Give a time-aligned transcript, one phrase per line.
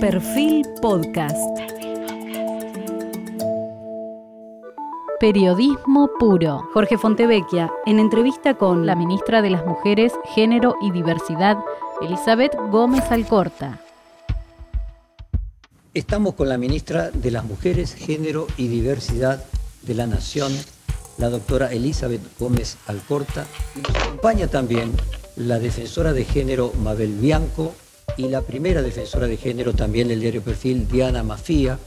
[0.00, 1.36] Perfil Podcast.
[5.18, 6.68] Periodismo puro.
[6.72, 11.58] Jorge Fontevecchia, en entrevista con la ministra de las Mujeres, Género y Diversidad,
[12.00, 13.80] Elizabeth Gómez Alcorta.
[15.94, 19.42] Estamos con la ministra de las Mujeres, Género y Diversidad
[19.82, 20.52] de la Nación,
[21.16, 23.46] la doctora Elizabeth Gómez Alcorta.
[23.74, 24.92] Y acompaña también
[25.34, 27.74] la defensora de género Mabel Bianco
[28.18, 31.78] y la primera defensora de género también del diario Perfil, Diana Mafía,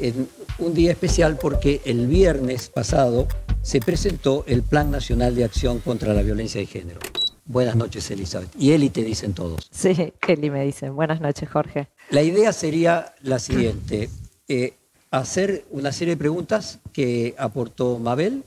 [0.00, 0.28] en
[0.58, 3.28] un día especial porque el viernes pasado
[3.62, 6.98] se presentó el Plan Nacional de Acción contra la Violencia de Género.
[7.44, 8.50] Buenas noches, Elizabeth.
[8.58, 9.68] Y Eli te dicen todos.
[9.70, 10.96] Sí, Eli me dicen.
[10.96, 11.88] Buenas noches, Jorge.
[12.10, 14.10] La idea sería la siguiente.
[14.48, 14.74] Eh,
[15.12, 18.44] hacer una serie de preguntas que aportó Mabel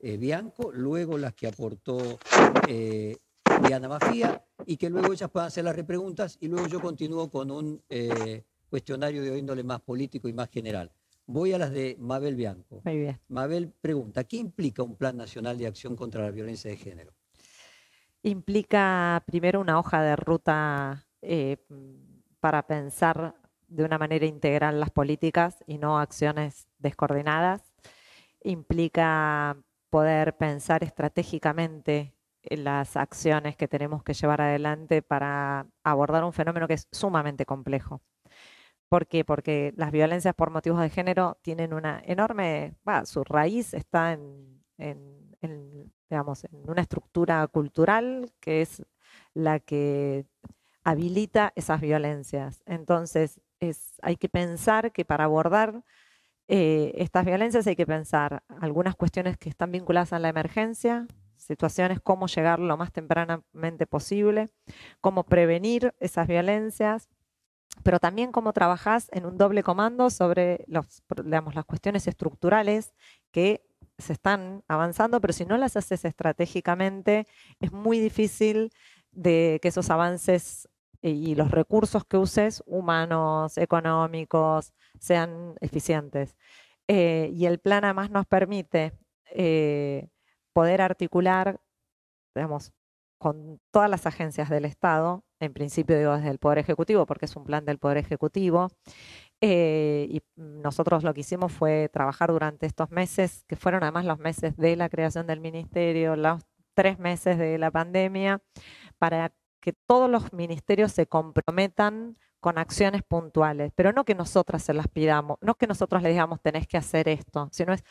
[0.00, 2.18] eh, Bianco, luego las que aportó
[2.68, 3.16] eh,
[3.62, 7.50] Diana Mafía y que luego ellas puedan hacer las repreguntas y luego yo continúo con
[7.50, 10.90] un eh, cuestionario de índole más político y más general.
[11.26, 12.82] Voy a las de Mabel Bianco.
[12.84, 13.20] Muy bien.
[13.28, 17.12] Mabel pregunta, ¿qué implica un plan nacional de acción contra la violencia de género?
[18.22, 21.58] Implica primero una hoja de ruta eh,
[22.40, 23.34] para pensar
[23.68, 27.62] de una manera integral las políticas y no acciones descoordinadas.
[28.42, 29.56] Implica
[29.90, 32.13] poder pensar estratégicamente
[32.50, 38.02] las acciones que tenemos que llevar adelante para abordar un fenómeno que es sumamente complejo.
[38.88, 39.24] ¿Por qué?
[39.24, 44.62] Porque las violencias por motivos de género tienen una enorme, su raíz está en,
[46.10, 48.84] digamos, en una estructura cultural que es
[49.34, 50.26] la que
[50.84, 52.62] habilita esas violencias.
[52.66, 55.82] Entonces, es, hay que pensar que para abordar
[56.48, 61.06] eh, estas violencias hay que pensar algunas cuestiones que están vinculadas a la emergencia,
[61.44, 64.48] situaciones, cómo llegar lo más tempranamente posible,
[65.00, 67.08] cómo prevenir esas violencias,
[67.82, 71.02] pero también cómo trabajás en un doble comando sobre las
[71.66, 72.94] cuestiones estructurales
[73.30, 73.62] que
[73.98, 77.26] se están avanzando, pero si no las haces estratégicamente,
[77.60, 78.72] es muy difícil
[79.12, 80.68] de que esos avances
[81.02, 86.34] y los recursos que uses, humanos, económicos, sean eficientes.
[86.88, 88.92] Eh, y el plan además nos permite
[89.30, 90.08] eh,
[90.54, 91.60] poder articular,
[92.34, 92.72] digamos,
[93.18, 97.36] con todas las agencias del Estado, en principio digo desde el Poder Ejecutivo, porque es
[97.36, 98.70] un plan del Poder Ejecutivo,
[99.40, 104.18] eh, y nosotros lo que hicimos fue trabajar durante estos meses, que fueron además los
[104.18, 106.42] meses de la creación del ministerio, los
[106.74, 108.42] tres meses de la pandemia,
[108.98, 114.74] para que todos los ministerios se comprometan con acciones puntuales, pero no que nosotras se
[114.74, 117.82] las pidamos, no que nosotros les digamos tenés que hacer esto, sino es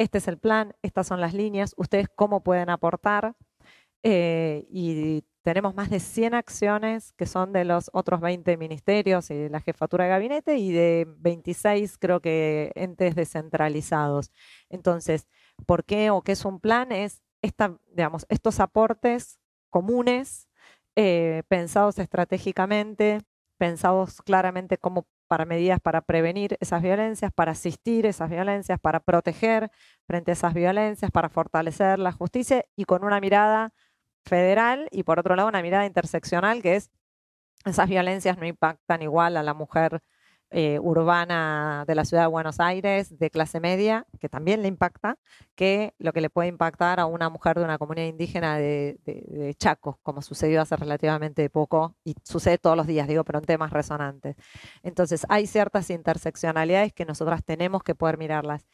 [0.00, 3.34] este es el plan, estas son las líneas, ustedes cómo pueden aportar.
[4.02, 9.50] Eh, y tenemos más de 100 acciones que son de los otros 20 ministerios y
[9.50, 14.30] la jefatura de gabinete y de 26 creo que entes descentralizados.
[14.70, 15.28] Entonces,
[15.66, 16.92] ¿por qué o qué es un plan?
[16.92, 19.38] Es estos aportes
[19.68, 20.48] comunes,
[20.96, 23.20] eh, pensados estratégicamente,
[23.58, 29.70] pensados claramente cómo para medidas para prevenir esas violencias, para asistir esas violencias, para proteger
[30.04, 33.72] frente a esas violencias, para fortalecer la justicia y con una mirada
[34.24, 36.90] federal y por otro lado una mirada interseccional que es
[37.64, 40.02] esas violencias no impactan igual a la mujer
[40.50, 45.16] eh, urbana de la ciudad de Buenos Aires, de clase media, que también le impacta,
[45.54, 49.54] que lo que le puede impactar a una mujer de una comunidad indígena de, de,
[49.54, 53.72] Chaco, como sucedió hace relativamente poco y sucede todos los días, digo, pero en temas
[53.72, 54.36] resonantes.
[54.82, 58.66] Entonces, hay ciertas interseccionalidades que nosotras tenemos que poder mirarlas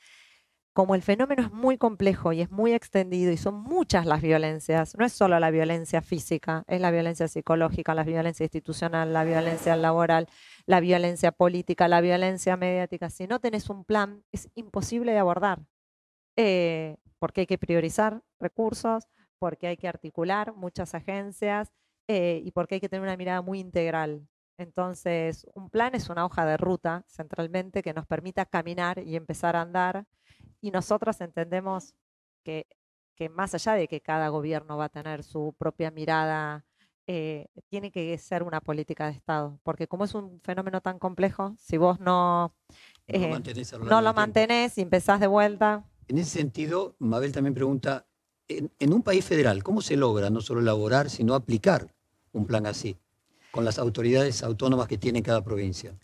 [0.76, 4.94] como el fenómeno es muy complejo y es muy extendido y son muchas las violencias,
[4.98, 9.74] no es solo la violencia física, es la violencia psicológica, la violencia institucional, la violencia
[9.74, 10.28] laboral,
[10.66, 13.08] la violencia política, la violencia mediática.
[13.08, 15.60] Si no tenés un plan, es imposible de abordar,
[16.36, 19.08] eh, porque hay que priorizar recursos,
[19.38, 21.72] porque hay que articular muchas agencias
[22.06, 24.28] eh, y porque hay que tener una mirada muy integral.
[24.58, 29.56] Entonces, un plan es una hoja de ruta centralmente que nos permita caminar y empezar
[29.56, 30.04] a andar
[30.60, 31.94] y nosotros entendemos
[32.42, 32.66] que,
[33.30, 36.64] más allá de que cada gobierno va a tener su propia mirada,
[37.06, 41.54] eh, tiene que ser una política de Estado, porque como es un fenómeno tan complejo,
[41.58, 42.54] si vos no,
[43.08, 45.84] no lo, eh, mantenés y empezás de vuelta.
[46.08, 48.06] En ese sentido, Mabel también pregunta,
[48.48, 51.94] en un país federal, ¿cómo se logra no solo elaborar, sino aplicar
[52.32, 52.96] un plan así,
[53.50, 55.96] con las autoridades autónomas que tiene cada provincia?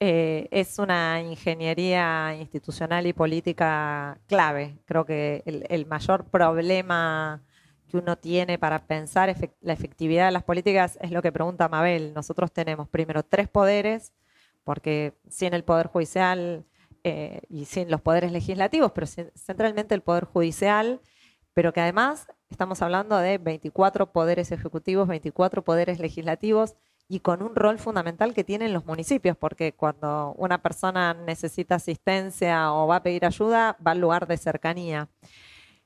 [0.00, 4.78] Eh, es una ingeniería institucional y política clave.
[4.84, 7.42] Creo que el, mayor problema
[7.88, 12.14] que uno tiene para pensar la efectividad de las políticas es lo que pregunta Mabel.
[12.14, 14.12] Nosotros tenemos primero tres poderes,
[14.62, 16.64] porque sin el Poder Judicial
[17.02, 21.00] eh, y sin los poderes legislativos, pero centralmente el Poder Judicial,
[21.54, 26.76] pero que además estamos hablando de 24 poderes ejecutivos, 24 poderes legislativos
[27.08, 32.72] y con un rol fundamental que tienen los municipios, porque cuando una persona necesita asistencia
[32.74, 35.08] o va a pedir ayuda, va al lugar de cercanía.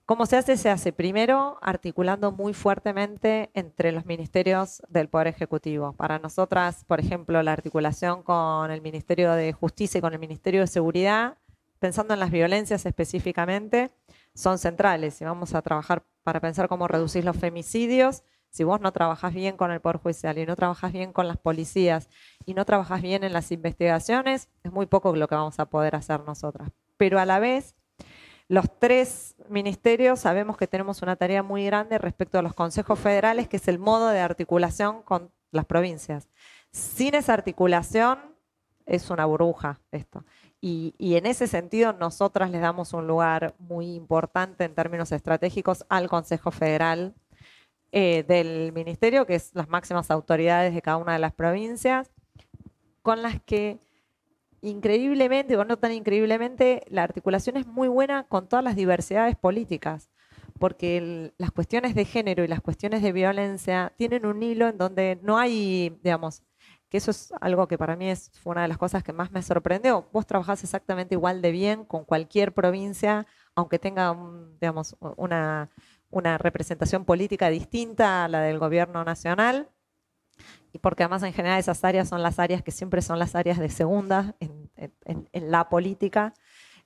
[0.05, 0.57] ¿Cómo se hace?
[0.57, 5.93] Se hace primero articulando muy fuertemente entre los ministerios del Poder Ejecutivo.
[5.93, 10.63] Para nosotras, por ejemplo, la articulación con el Ministerio de Justicia y con el Ministerio
[10.63, 11.39] de Seguridad,
[11.79, 13.93] pensando en las violencias específicamente,
[14.35, 15.21] son centrales.
[15.21, 19.56] Y vamos a trabajar para pensar cómo reducir los femicidios, si vos no trabajás bien
[19.56, 22.10] con el Poder Judicial y no trabajás bien con las policías
[22.44, 25.96] y no trabajás bien en las investigaciones, es muy poco lo que vamos a poder
[25.96, 26.70] hacer nosotras.
[26.99, 27.75] Pero a la vez,
[28.49, 33.49] los tres ministerios sabemos que tenemos una tarea muy grande respecto a los consejos federales,
[33.49, 36.28] que es el modo de articulación con las provincias.
[36.70, 38.19] Sin esa articulación
[38.84, 40.26] es una burbuja esto.
[40.60, 45.84] Y, y, en ese sentido, nosotras le damos un lugar muy importante en términos estratégicos
[45.88, 47.14] al Consejo Federal
[47.93, 52.11] eh, del ministerio, que es las máximas autoridades de cada una de las provincias,
[53.03, 53.79] con las que
[54.62, 60.11] increíblemente, o no tan increíblemente, la articulación es muy buena con todas las diversidades políticas,
[60.59, 65.19] porque las cuestiones de género y las cuestiones de violencia tienen un hilo en donde
[65.23, 66.43] no hay, digamos,
[66.88, 69.33] que eso es algo que para mí es, fue una de las cosas que más
[69.33, 70.09] me sorprendió.
[70.12, 74.17] Vos trabajás exactamente igual de bien con cualquier provincia, aunque tenga,
[74.61, 75.71] digamos, una,
[76.12, 79.70] una representación política distinta a la del gobierno nacional,
[80.73, 83.59] y porque además en general esas áreas son las áreas que siempre son las áreas
[83.59, 86.35] de segunda en, la política,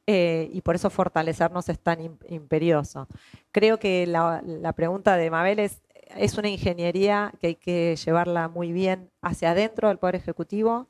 [0.06, 3.08] eh, y por eso fortalecernos es tan imperioso.
[3.50, 5.82] Creo que la, pregunta de Mabel es,
[6.16, 10.88] es una ingeniería que hay que llevarla muy bien hacia adentro del Poder Ejecutivo,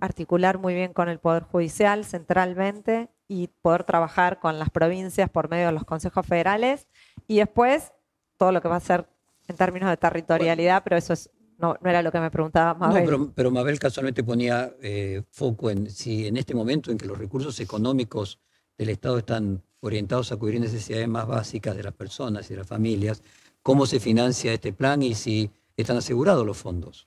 [0.00, 5.48] articular muy bien con el Poder Judicial centralmente y poder trabajar con las provincias por
[5.48, 6.88] medio de los consejos federales
[7.26, 7.92] y después
[8.36, 9.08] todo lo que va a ser
[9.48, 11.14] en términos de territorialidad, pero eso
[11.58, 13.30] no, era lo que me preguntaba Mabel.
[13.34, 17.58] pero, Mabel casualmente ponía eh, foco en si en este momento en que los recursos
[17.60, 18.40] económicos
[18.76, 22.66] del Estado están orientados a cubrir necesidades más básicas de las personas y de las
[22.66, 23.22] familias,
[23.62, 27.06] cómo se financia este plan y si están asegurados los fondos.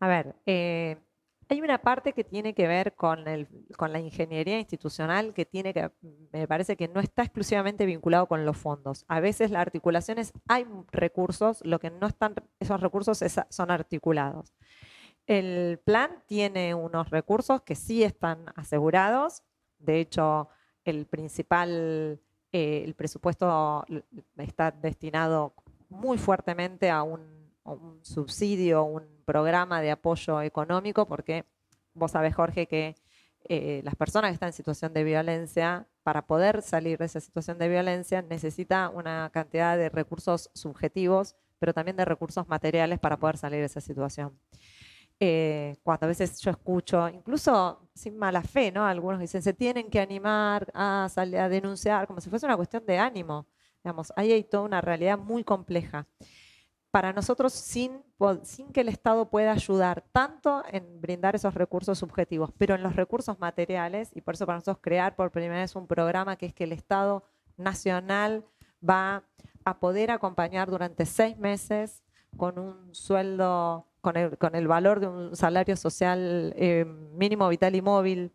[0.00, 0.96] A ver, eh,
[1.50, 5.74] hay una parte que tiene que ver con, el, con la ingeniería institucional que tiene
[5.74, 5.90] que,
[6.32, 9.04] me parece que no está exclusivamente vinculado con los fondos.
[9.08, 14.54] A veces la articulación es, hay recursos, lo que no están, esos recursos son articulados.
[15.26, 19.42] El plan tiene unos recursos que sí están asegurados.
[19.80, 20.48] De hecho,
[20.84, 22.20] el principal,
[22.52, 23.84] eh, el presupuesto
[24.36, 25.54] está destinado
[25.88, 27.18] muy fuertemente a un
[28.02, 31.44] subsidio, un programa de apoyo económico, porque
[31.94, 32.96] vos sabés, Jorge, que
[33.48, 37.56] eh, las personas que están en situación de violencia, para poder salir de esa situación
[37.56, 43.36] de violencia, necesita una cantidad de recursos subjetivos, pero también de recursos materiales para poder
[43.36, 44.36] salir de esa situación.
[45.20, 48.84] Eh, cuando a veces yo escucho, incluso sin mala fe, ¿no?
[48.84, 52.84] Algunos dicen, se tienen que animar a, salir, a denunciar, como si fuese una cuestión
[52.84, 53.46] de ánimo.
[53.84, 56.08] Digamos, ahí hay toda una realidad muy compleja
[56.90, 58.02] para nosotros sin,
[58.72, 63.38] que el Estado pueda ayudar tanto en brindar esos recursos subjetivos, pero en los recursos
[63.38, 66.64] materiales, y por eso para nosotros crear por primera vez un programa que es que
[66.64, 67.24] el Estado
[67.56, 68.44] nacional
[68.86, 69.22] va
[69.64, 72.02] a poder acompañar durante seis meses
[72.36, 77.74] con un sueldo, con el, con el valor de un salario social eh, mínimo vital
[77.76, 78.32] y móvil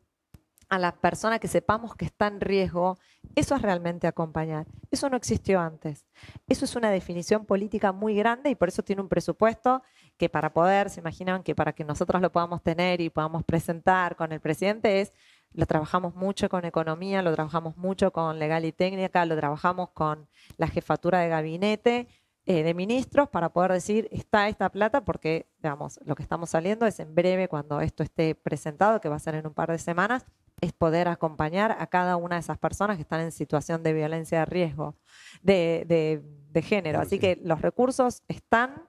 [0.70, 2.98] a la persona que sepamos que está en riesgo,
[3.36, 4.66] eso es realmente acompañar.
[4.92, 6.06] Eso no existió antes.
[6.48, 9.84] Eso es una definición política muy grande y por eso tiene un presupuesto
[10.18, 14.16] que para poder, se imaginan que para que nosotros lo podamos tener y podamos presentar
[14.16, 15.12] con el presidente es,
[15.54, 20.28] lo trabajamos mucho con economía, lo trabajamos mucho con legal y técnica, lo trabajamos con
[20.58, 22.08] la jefatura de gabinete,
[22.48, 26.86] eh, de ministros para poder decir está esta plata porque digamos lo que estamos saliendo
[26.86, 29.80] es en breve cuando esto esté presentado que va a ser en un par de
[29.80, 30.28] semanas
[30.62, 34.40] es poder acompañar a cada una de esas personas que están en situación de violencia
[34.40, 34.96] de riesgo,
[35.42, 36.22] de,
[36.64, 37.00] género.
[37.00, 38.88] Así que los recursos están,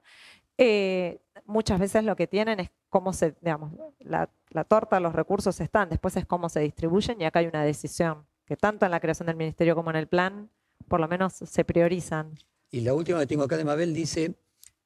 [0.57, 5.61] eh, muchas veces lo que tienen es cómo se, digamos, la, la torta, los recursos
[5.61, 9.01] están, después es cómo se distribuyen y acá hay una decisión que tanto en la
[9.01, 10.49] creación del ministerio como en el plan,
[10.89, 12.39] por lo menos se priorizan.
[12.71, 14.37] Y la última que tengo acá de Mabel dice,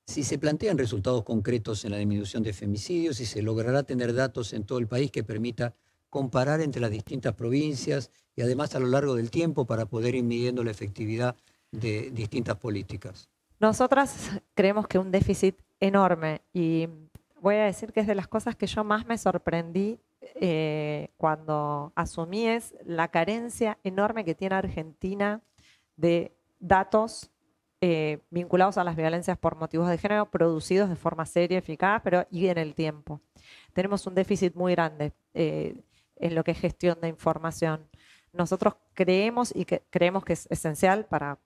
[0.06, 4.52] si se plantean resultados concretos en la disminución de femicidios, si se logrará tener datos
[4.52, 5.74] en todo el país que permita
[6.10, 10.24] comparar entre las distintas provincias y además a lo largo del tiempo para poder ir
[10.24, 11.36] midiendo la efectividad
[11.70, 13.28] de distintas políticas.
[13.60, 16.88] Nosotras creemos que un déficit enorme y
[17.40, 19.98] voy a decir que es de las cosas que yo más me sorprendí
[20.34, 25.40] eh, cuando asumí es la carencia enorme que tiene Argentina
[25.96, 27.30] de datos
[27.82, 32.26] eh, vinculados a las violencias por motivos de género producidos de forma seria, eficaz, pero
[32.30, 33.20] y en el tiempo.
[33.72, 35.80] Tenemos un déficit muy grande eh,
[36.20, 37.88] en lo que es gestión de información.
[38.32, 41.38] Nosotros creemos y creemos que es esencial para,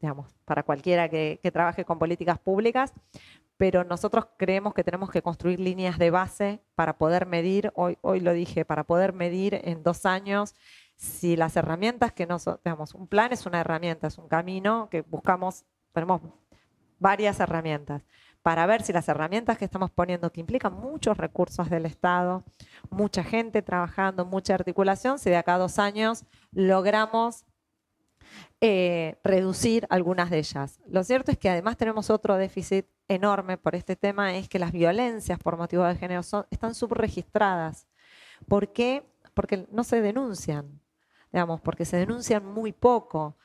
[0.00, 2.92] digamos, para cualquiera que, que trabaje con políticas públicas,
[3.58, 8.20] pero nosotros creemos que tenemos que construir líneas de base para poder medir, hoy, hoy
[8.20, 10.54] lo dije, para poder medir en dos años
[10.96, 15.02] si las herramientas que nos, digamos, un plan es una herramienta, es un camino que
[15.02, 16.22] buscamos, tenemos
[16.98, 18.02] varias herramientas,
[18.42, 22.44] para ver si las herramientas que estamos poniendo, que implican muchos recursos del Estado,
[22.90, 27.44] mucha gente trabajando, mucha articulación, si de acá a dos años logramos
[28.60, 30.80] eh, reducir algunas de ellas.
[30.88, 34.72] Lo cierto es que además tenemos otro déficit enorme por este tema, es que las
[34.72, 37.86] violencias por motivo de género están subregistradas.
[38.48, 39.04] ¿Por qué?
[39.34, 40.80] Porque no se denuncian,
[41.32, 43.36] digamos, porque se denuncian muy poco.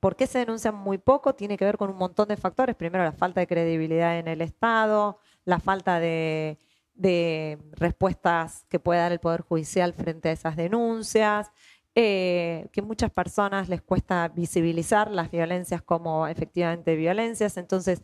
[0.00, 1.34] ¿Por qué se denuncian muy poco?
[1.34, 2.76] Tiene que ver con un montón de factores.
[2.76, 6.58] Primero, la falta de credibilidad en el Estado, la falta de,
[6.94, 11.50] de respuestas que puede dar el Poder Judicial frente a esas denuncias,
[11.94, 17.56] eh, que muchas personas les cuesta visibilizar las violencias como efectivamente violencias.
[17.56, 18.02] Entonces,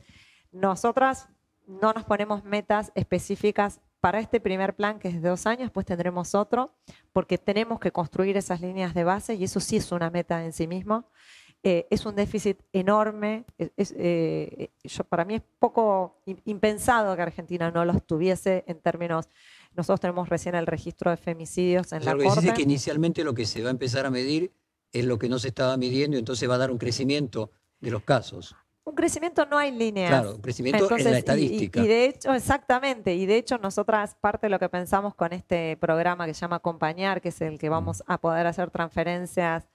[0.53, 1.29] nosotras
[1.67, 5.87] no nos ponemos metas específicas para este primer plan, que es de dos años, pues
[5.87, 6.75] tendremos otro,
[7.13, 10.53] porque tenemos que construir esas líneas de base y eso sí es una meta en
[10.53, 11.09] sí mismo.
[11.67, 13.47] Eh, es un déficit enorme.
[13.59, 19.29] Eh, yo, para mí es poco impensado que Argentina no los tuviese en términos
[19.77, 22.41] nosotros tenemos recién el registro de femicidios en la Corte.
[22.41, 24.53] Dice que inicialmente lo que se va a empezar a medir
[24.93, 27.91] es lo que no se estaba midiendo y entonces va a dar un crecimiento de
[27.91, 28.55] los casos.
[28.85, 30.11] Un crecimiento no hay líneas.
[30.11, 31.81] Claro, un crecimiento en la estadística.
[31.81, 35.77] Y, de hecho, exactamente, y de hecho nosotras parte de lo que pensamos con este
[35.79, 39.67] programa que se llama Acompañar, que es el que vamos a poder hacer transferencias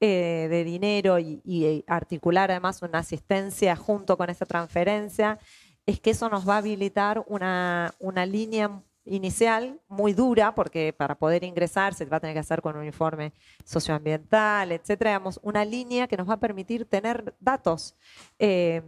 [0.00, 5.38] eh, de dinero y, y, articular además una asistencia junto con esa transferencia,
[5.86, 11.14] es que eso nos va a habilitar una, una línea inicial muy dura, porque para
[11.14, 13.32] poder ingresar se va a tener que hacer con un informe
[13.64, 17.94] socioambiental, etcétera, digamos, una línea que nos va a permitir tener datos.
[18.38, 18.82] Eh,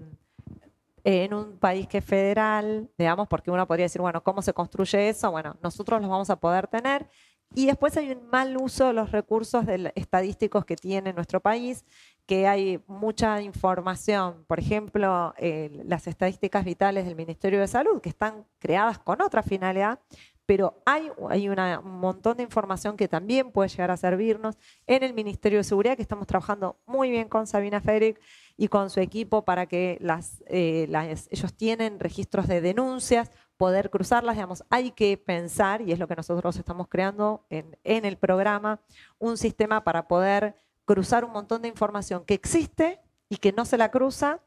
[1.05, 5.09] en un país que es federal, digamos, porque uno podría decir, bueno, ¿cómo se construye
[5.09, 5.31] eso?
[5.31, 7.07] Bueno, nosotros los vamos a poder tener.
[7.55, 11.85] Y después hay un mal uso de los recursos estadísticos que tiene nuestro país,
[12.27, 18.09] que hay mucha información, por ejemplo, eh, las estadísticas vitales del Ministerio de Salud, que
[18.09, 20.01] están creadas con otra finalidad,
[20.47, 21.59] pero hay, hay un
[22.01, 26.03] montón de información que también puede llegar a servirnos en el Ministerio de Seguridad, que
[26.03, 28.21] estamos trabajando muy bien con Sabina Federic
[28.57, 30.89] y con su equipo para que las, eh,
[31.31, 36.17] ellos tienen registros de denuncias, poder cruzarlas, digamos, hay que pensar, y es lo que
[36.17, 38.81] nosotros estamos creando en, en el programa,
[39.19, 43.77] un sistema para poder cruzar un montón de información que existe y que no se
[43.77, 44.41] la cruza,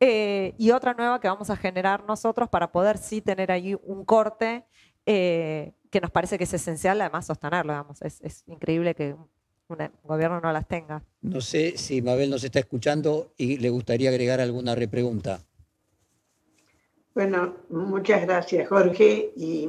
[0.00, 4.04] eh, y otra nueva que vamos a generar nosotros para poder sí tener ahí un
[4.04, 4.64] corte
[5.06, 8.02] eh, que nos parece que es esencial, además sostenerlo, digamos.
[8.02, 9.14] Es, increíble que
[9.68, 11.02] un gobierno no las tenga.
[11.22, 15.40] No sé si Mabel nos está escuchando y le gustaría agregar alguna repregunta.
[17.18, 19.68] Bueno, muchas gracias Jorge y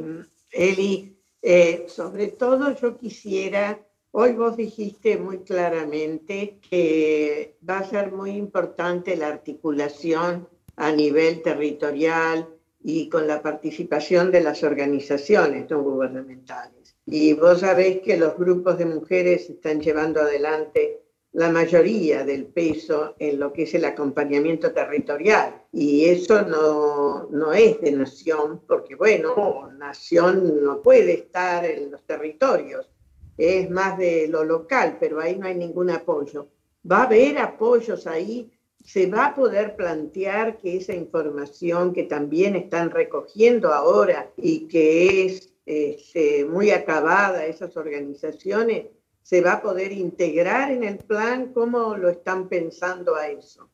[0.52, 1.18] Eli.
[1.42, 3.80] Eh, sobre todo yo quisiera
[4.12, 11.42] Hoy vos dijiste muy claramente que va a ser muy importante la articulación a nivel
[11.42, 12.48] territorial
[12.84, 16.98] y con la participación de las organizaciones no gubernamentales.
[17.08, 21.02] Y vos sabés que los grupos de mujeres están llevando adelante
[21.34, 25.64] la mayoría del peso en lo que es el acompañamiento territorial.
[25.72, 32.04] Y eso no, no es de nación, porque bueno, nación no puede estar en los
[32.06, 32.90] territorios
[33.40, 36.50] es más de lo local, pero ahí no hay ningún apoyo.
[36.90, 38.52] Va a haber apoyos ahí,
[38.84, 45.26] se va a poder plantear que esa información que también están recogiendo ahora y que
[45.26, 48.88] es este, muy acabada, esas organizaciones,
[49.24, 53.70] se va a poder integrar en el plan, ¿cómo lo están pensando a eso?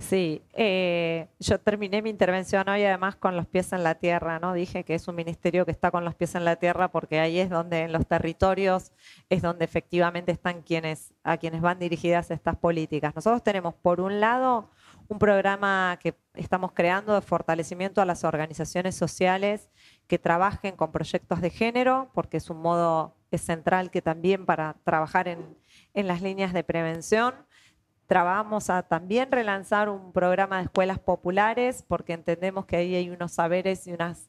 [0.00, 4.54] Sí, eh, yo terminé mi intervención hoy además con los pies en la tierra, ¿no?
[4.54, 7.38] Dije que es un ministerio que está con los pies en la tierra porque ahí
[7.38, 8.92] es donde en los territorios
[9.28, 13.14] es donde efectivamente están quienes, a quienes van dirigidas estas políticas.
[13.14, 14.70] Nosotros tenemos por un lado
[15.08, 19.68] un programa que estamos creando de fortalecimiento a las organizaciones sociales
[20.10, 24.74] que trabajen con proyectos de género, porque es un modo es central que también para
[24.84, 25.56] trabajar en,
[25.94, 27.34] en las líneas de prevención
[28.10, 33.30] Trabajamos a también relanzar un programa de escuelas populares porque entendemos que ahí hay unos
[33.30, 34.28] saberes y unas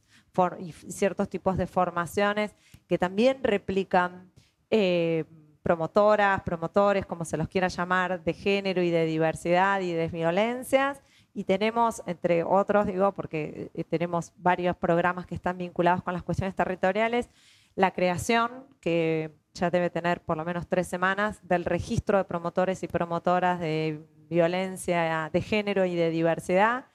[0.59, 2.55] y ciertos tipos de formaciones
[2.87, 4.31] que también replican
[4.69, 5.25] eh,
[5.63, 11.01] promotoras, promotores, como se los quiera llamar, de género y de diversidad y de violencias.
[11.33, 16.23] Y tenemos, entre otros, digo, porque eh, tenemos varios programas que están vinculados con las
[16.23, 17.29] cuestiones territoriales,
[17.75, 22.83] la creación, que ya debe tener por lo menos tres semanas, del registro de promotores
[22.83, 26.85] y promotoras de violencia de género y de diversidad,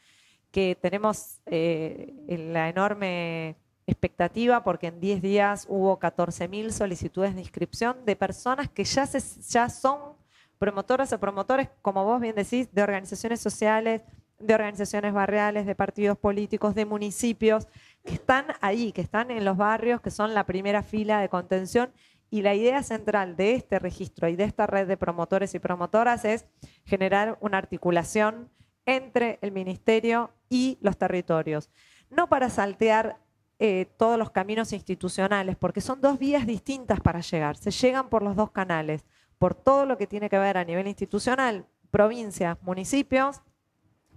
[0.50, 2.14] que tenemos eh,
[2.52, 8.85] la enorme expectativa porque en 10 días hubo 14.000 solicitudes de inscripción de personas que
[8.85, 10.16] ya, se, ya son
[10.59, 14.02] promotoras o promotores, como vos bien decís, de organizaciones sociales,
[14.38, 17.66] de organizaciones barriales, de partidos políticos, de municipios,
[18.05, 21.93] que están ahí, que están en los barrios, que son la primera fila de contención.
[22.28, 26.25] Y la idea central de este registro y de esta red de promotores y promotoras
[26.25, 26.45] es
[26.85, 28.50] generar una articulación
[28.85, 31.71] entre el ministerio y los territorios.
[32.11, 33.19] No para saltear
[33.59, 37.57] eh, todos los caminos institucionales, porque son dos vías distintas para llegar.
[37.57, 39.07] Se llegan por los dos canales,
[39.38, 43.40] por todo lo que tiene que ver a nivel institucional, provincias, municipios,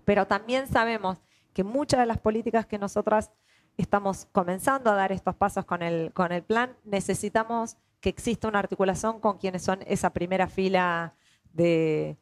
[0.10, 1.20] pero también sabemos
[1.54, 3.30] que muchas de las políticas que nosotras
[3.78, 8.58] estamos comenzando a dar estos pasos con el, con el plan, necesitamos que exista una
[8.58, 11.14] articulación con quienes son esa primera fila
[11.54, 12.18] de,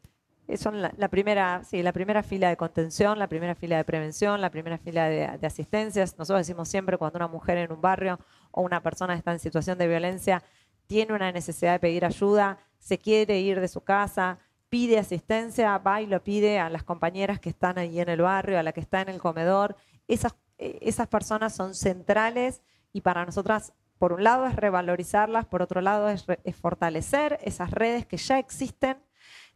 [0.98, 4.76] la, primera, sí, la primera fila de contención, la primera fila de prevención, la primera
[4.76, 6.18] fila de, de, asistencias.
[6.18, 9.78] Nosotros decimos siempre cuando una mujer en un barrio o una persona está en situación
[9.78, 10.42] de violencia
[10.86, 16.02] tiene una necesidad de pedir ayuda, se quiere ir de su casa, pide asistencia, va
[16.02, 18.80] y lo pide a las compañeras que están ahí en el barrio, a la que
[18.80, 19.76] está en el comedor.
[20.06, 25.62] Esas, eh, esas personas son centrales y para nosotras, por un lado, es revalorizarlas, por
[25.62, 28.98] otro lado, es, es fortalecer esas redes que ya existen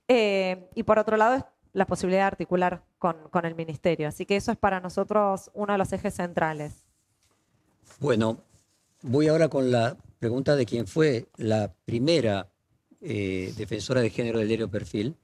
[0.08, 4.08] eh, y por otro lado, la posibilidad de articular con, con, el ministerio.
[4.08, 6.84] Así que eso es para nosotros uno de los ejes centrales.
[7.98, 8.38] Bueno,
[9.02, 12.51] voy ahora con la pregunta de quién fue la primera
[13.02, 15.16] eh, defensora de género del diario Perfil,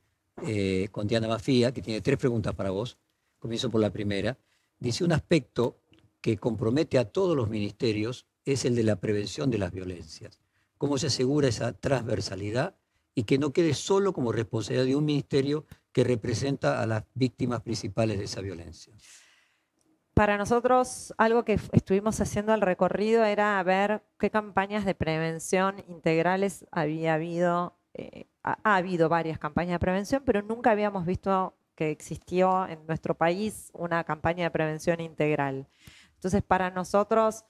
[0.46, 2.98] eh, con Diana Mafía, que tiene tres preguntas para vos.
[3.38, 4.36] Comienzo por la primera.
[4.78, 5.78] Dice un aspecto
[6.20, 10.40] que compromete a todos los ministerios es el de la prevención de las violencias.
[10.76, 12.76] ¿Cómo se asegura esa transversalidad
[13.14, 17.62] y que no quede solo como responsabilidad de un ministerio que representa a las víctimas
[17.62, 18.94] principales de esa violencia.
[20.18, 26.66] Para nosotros, algo que estuvimos haciendo al recorrido era ver qué campañas de prevención integrales
[26.72, 27.76] había habido.
[27.94, 32.84] Eh, ha, ha habido varias campañas de prevención, pero nunca habíamos visto que existió en
[32.88, 35.68] nuestro país una campaña de prevención integral.
[36.14, 37.44] Entonces, para nosotros,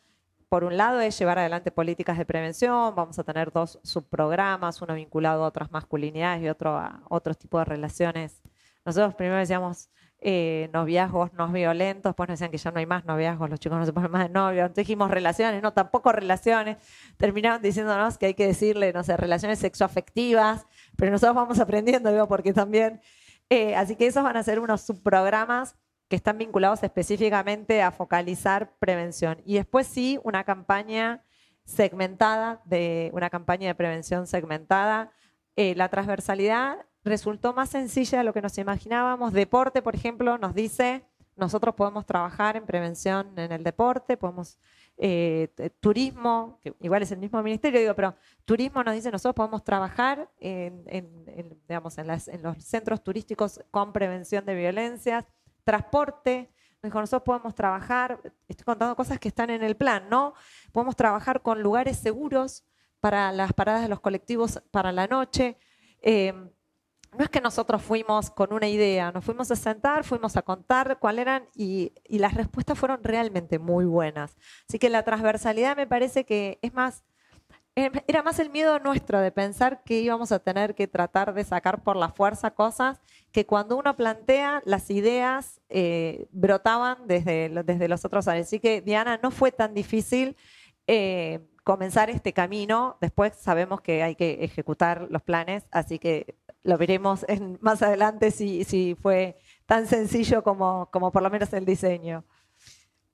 [0.51, 4.93] por un lado es llevar adelante políticas de prevención, vamos a tener dos subprogramas, uno
[4.93, 8.43] vinculado a otras masculinidades y otro a otros tipos de relaciones.
[8.85, 9.89] Nosotros primero decíamos
[10.21, 13.79] eh, noviazgos no violentos, pues nos decían que ya no hay más noviazgos, los chicos
[13.79, 16.77] no se ponen más de novio, entonces dijimos relaciones, no, tampoco relaciones,
[17.17, 22.27] terminaron diciéndonos que hay que decirle, no sé, relaciones sexoafectivas, pero nosotros vamos aprendiendo, digo,
[22.27, 23.01] porque también,
[23.49, 25.77] eh, así que esos van a ser unos subprogramas
[26.09, 29.43] que están vinculados específicamente a focalizar prevención.
[29.45, 31.23] Y después sí, una campaña
[31.65, 35.13] segmentada, de una campaña de prevención segmentada.
[35.55, 39.33] Eh, la transversalidad resultó más sencilla de lo que nos imaginábamos.
[39.33, 41.05] Deporte, por ejemplo, nos dice,
[41.37, 44.59] nosotros podemos trabajar en prevención en el deporte, podemos,
[44.97, 45.49] eh,
[45.81, 50.29] turismo, que igual es el mismo ministerio, digo, pero turismo nos dice, nosotros podemos trabajar
[50.41, 50.85] en,
[51.69, 52.09] digamos, en,
[52.43, 55.25] los centros turísticos con prevención de violencias
[55.65, 56.51] transporte.
[56.83, 60.35] Dijo, nosotros podemos trabajar, estoy contando cosas que están en el plan, ¿no?
[60.73, 62.65] Podemos trabajar con lugares seguros
[63.01, 65.59] para las paradas de los colectivos para la noche.
[66.01, 66.33] Eh,
[67.17, 70.99] no es que nosotros fuimos con una idea, nos fuimos a sentar, fuimos a contar
[70.99, 74.37] cuáles eran y, y, las respuestas fueron realmente muy buenas.
[74.69, 77.05] Así que la transversalidad me parece que es más,
[78.07, 81.83] era más el miedo nuestro de pensar que íbamos a tener que tratar de sacar
[81.83, 83.01] por la fuerza cosas
[83.33, 88.47] que cuando uno plantea las ideas eh, brotaban desde, desde los otros años.
[88.47, 90.37] Así que Diana, no fue tan difícil
[90.87, 92.97] eh, comenzar este camino.
[93.01, 97.25] Después sabemos que hay que ejecutar los planes, así que lo veremos
[97.61, 102.25] más adelante si, si fue tan sencillo como, como por lo menos el diseño.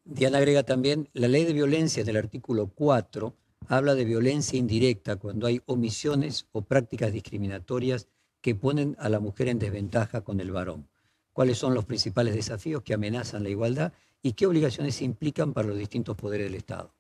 [0.05, 3.35] Diana agrega también, la ley de violencia del artículo 4
[3.69, 8.09] habla de violencia indirecta cuando hay omisiones o prácticas discriminatorias
[8.41, 10.89] que ponen a la mujer en desventaja con el varón.
[11.33, 15.69] ¿Cuáles son los principales desafíos que amenazan la igualdad y qué obligaciones se implican para
[15.69, 16.93] los distintos poderes del Estado?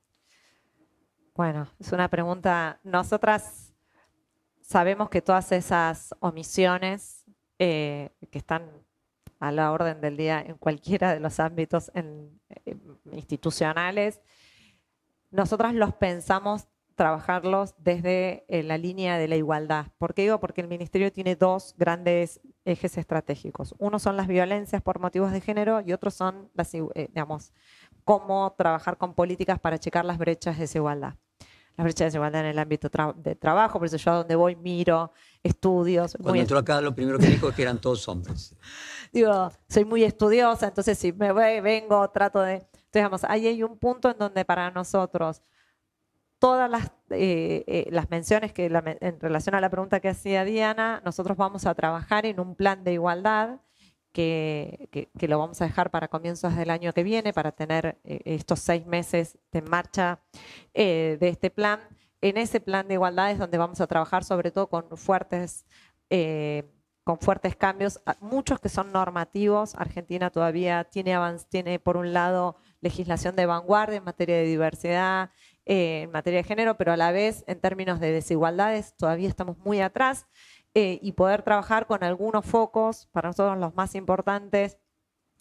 [1.34, 2.80] Bueno, es una pregunta.
[2.82, 3.73] Nosotras
[4.64, 7.24] sabemos que todas esas omisiones
[7.58, 8.70] eh, que están
[9.38, 11.92] a la orden del día en cualquiera de los ámbitos
[13.12, 14.20] institucionales,
[15.30, 19.86] nosotras los pensamos trabajarlos desde eh, la línea de la igualdad.
[19.98, 20.40] ¿Por qué digo?
[20.40, 23.74] Porque el Ministerio tiene dos grandes ejes estratégicos.
[23.78, 27.52] Uno son las violencias por motivos de género y otros son, las, eh, digamos,
[28.04, 31.16] cómo trabajar con políticas para checar las brechas de desigualdad.
[31.76, 34.54] Las brechas de desigualdad en el ámbito de trabajo, por eso yo a donde voy
[34.54, 36.16] miro estudios.
[36.22, 38.54] Cuando entró acá lo primero que dijo es que eran todos hombres.
[39.12, 42.54] Digo, soy muy estudiosa, entonces si me voy, vengo, trato de...
[42.54, 45.42] Entonces, digamos, ahí hay un punto en donde para nosotros
[46.38, 51.00] todas las, eh, eh, las menciones que en relación a la pregunta que hacía Diana,
[51.04, 53.60] nosotros vamos a trabajar en un plan de igualdad
[54.14, 58.60] que, lo vamos a dejar para comienzos del año que viene, para tener eh, estos
[58.60, 60.20] seis meses de marcha
[60.72, 61.80] de este plan.
[62.22, 65.66] En ese plan de igualdad es donde vamos a trabajar sobre todo con fuertes,
[67.04, 69.74] con fuertes cambios, muchos que son normativos.
[69.74, 71.16] Argentina todavía tiene,
[71.50, 75.30] tiene, por un lado, legislación de vanguardia en materia de diversidad,
[75.66, 79.56] eh, en materia de género, pero a la vez en términos de desigualdades todavía estamos
[79.58, 80.26] muy atrás
[80.74, 84.78] eh, y poder trabajar con algunos focos, para nosotros los más importantes,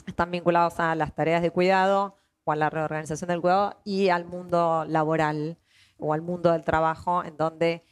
[0.05, 4.25] están vinculados a las tareas de cuidado o a la reorganización del cuidado y al
[4.25, 5.57] mundo laboral
[5.97, 7.83] o al mundo del trabajo, en donde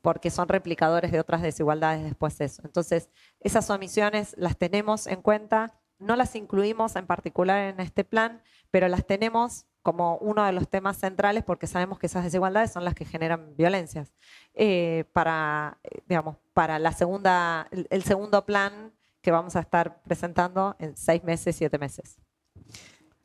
[0.00, 2.62] porque son replicadores de otras desigualdades después de eso.
[2.64, 8.42] Entonces, esas omisiones las tenemos en cuenta, no las incluimos en particular en este plan,
[8.70, 12.84] pero las tenemos como uno de los temas centrales porque sabemos que esas desigualdades son
[12.84, 14.12] las que generan violencias.
[14.54, 20.76] Eh, para, eh, digamos, para la segunda, el, segundo plan que vamos a estar presentando
[20.78, 22.18] en seis meses, siete meses.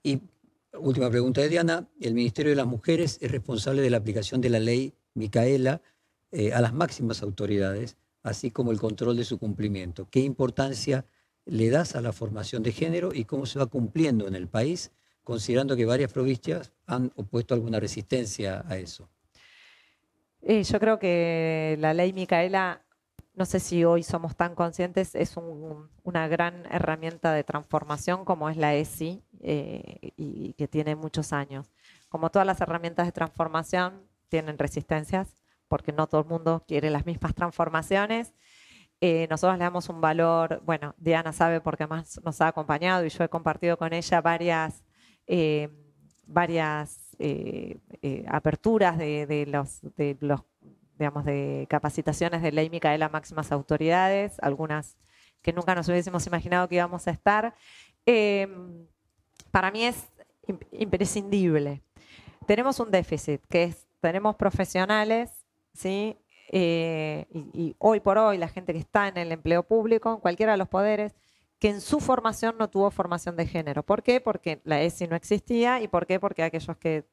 [0.04, 0.22] Y
[0.74, 1.88] última pregunta de Diana.
[2.00, 5.82] El Ministerio de las Mujeres es responsable de la aplicación de la ley Micaela
[6.32, 10.08] eh, a las máximas autoridades, así como el control de su cumplimiento.
[10.10, 11.06] ¿Qué importancia
[11.46, 14.92] le das a la formación de género y cómo se va cumpliendo en el país?
[15.24, 19.10] Considerando que varias provincias han opuesto alguna resistencia a eso.
[20.42, 22.82] Eh, yo creo que la ley Micaela,
[23.34, 25.36] no sé si hoy somos tan conscientes, es
[26.04, 31.72] una gran herramienta de transformación como es la ESI eh, y, que tiene muchos años.
[32.10, 35.38] Como todas las herramientas de transformación, tienen resistencias
[35.70, 38.34] porque no todo el mundo quiere las mismas transformaciones.
[39.00, 43.10] Eh, nosotros le damos un valor, bueno, Diana sabe porque más nos ha acompañado y
[43.10, 44.84] yo he compartido con ella varias
[45.28, 45.70] eh,
[46.26, 50.42] varias eh, eh, aperturas de, los, de los
[50.98, 54.98] de capacitaciones de ley Micaela máximas autoridades, algunas
[55.42, 57.54] que nunca nos hubiésemos imaginado que íbamos a estar.
[59.52, 60.08] para mí es
[60.72, 61.82] imprescindible.
[62.48, 66.18] Tenemos un déficit, que es, tenemos profesionales, ¿sí?
[66.52, 70.58] y, hoy por hoy la gente que está en el empleo público, en cualquiera de
[70.58, 71.14] los poderes,
[71.64, 73.84] que en su formación no tuvo formación de género.
[73.84, 74.20] ¿Por qué?
[74.20, 76.20] Porque la ESI no existía y ¿por qué?
[76.20, 77.06] Porque aquellos que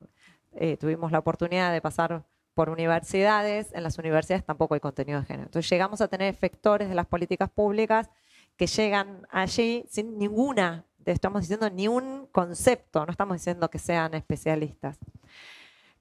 [0.57, 5.27] eh, tuvimos la oportunidad de pasar por universidades, en las universidades tampoco hay contenido de
[5.27, 5.45] género.
[5.45, 8.11] Entonces llegamos a tener efectores de las políticas públicas
[8.57, 14.15] que llegan allí sin ninguna, estamos diciendo ni un concepto, no estamos diciendo que sean
[14.15, 14.99] especialistas.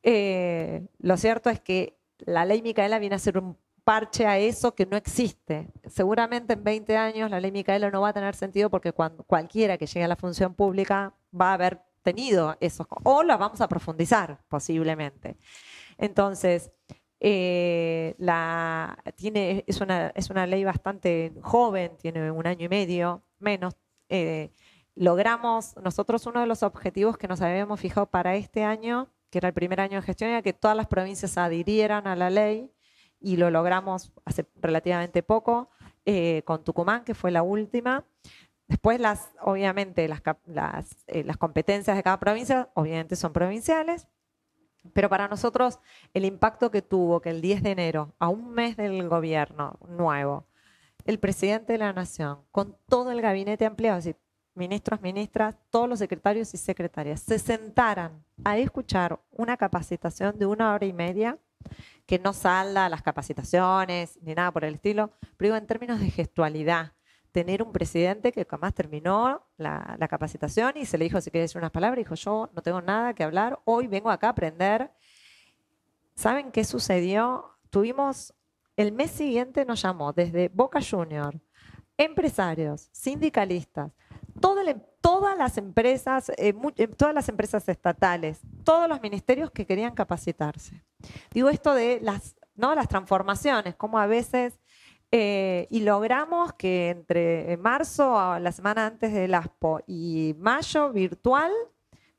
[0.01, 3.55] Eh, lo cierto es que la ley Micaela viene a ser un
[3.89, 5.67] parche a eso que no existe.
[5.87, 9.79] Seguramente en 20 años la ley Micaela no va a tener sentido porque cuando, cualquiera
[9.79, 13.67] que llegue a la función pública va a haber tenido eso, o la vamos a
[13.67, 15.37] profundizar posiblemente.
[15.97, 16.71] Entonces,
[17.19, 23.23] eh, la, tiene, es, una, es una ley bastante joven, tiene un año y medio
[23.39, 23.73] menos.
[24.07, 24.51] Eh,
[24.93, 29.47] logramos, nosotros uno de los objetivos que nos habíamos fijado para este año, que era
[29.47, 32.69] el primer año de gestión, era que todas las provincias adhirieran a la ley
[33.19, 35.69] y lo logramos hace relativamente poco
[36.05, 38.05] eh, con Tucumán, que fue la última.
[38.67, 40.21] Después, las, obviamente, las,
[41.07, 44.07] eh, las, competencias de cada provincia, obviamente son provinciales,
[44.93, 45.79] pero para nosotros
[46.13, 50.45] el impacto que tuvo que el 10 de enero, a un mes del gobierno nuevo,
[51.05, 54.21] el presidente de la Nación, con todo el gabinete ampliado, es decir,
[54.55, 60.73] ministros, ministras, todos los secretarios y secretarias, se sentaran a escuchar una capacitación de una
[60.73, 61.37] hora y media
[62.05, 66.09] que no salda las capacitaciones ni nada por el estilo, pero digo en términos de
[66.09, 66.93] gestualidad,
[67.31, 71.59] tener un presidente que jamás terminó la, capacitación y se le dijo si quería decir
[71.59, 74.91] unas palabras, dijo yo no tengo nada que hablar, hoy vengo acá a aprender.
[76.15, 77.51] ¿Saben qué sucedió?
[77.69, 78.33] Tuvimos,
[78.75, 81.39] el mes siguiente nos llamó desde Boca Junior,
[81.97, 83.91] empresarios, sindicalistas,
[84.39, 90.83] todas las empresas, eh, eh, todas las empresas estatales, todos los ministerios que querían capacitarse.
[91.31, 92.75] Digo esto de las, ¿no?
[92.75, 94.59] las transformaciones, como a veces,
[95.11, 101.51] eh, y logramos que entre marzo, la semana antes del ASPO, y mayo virtual,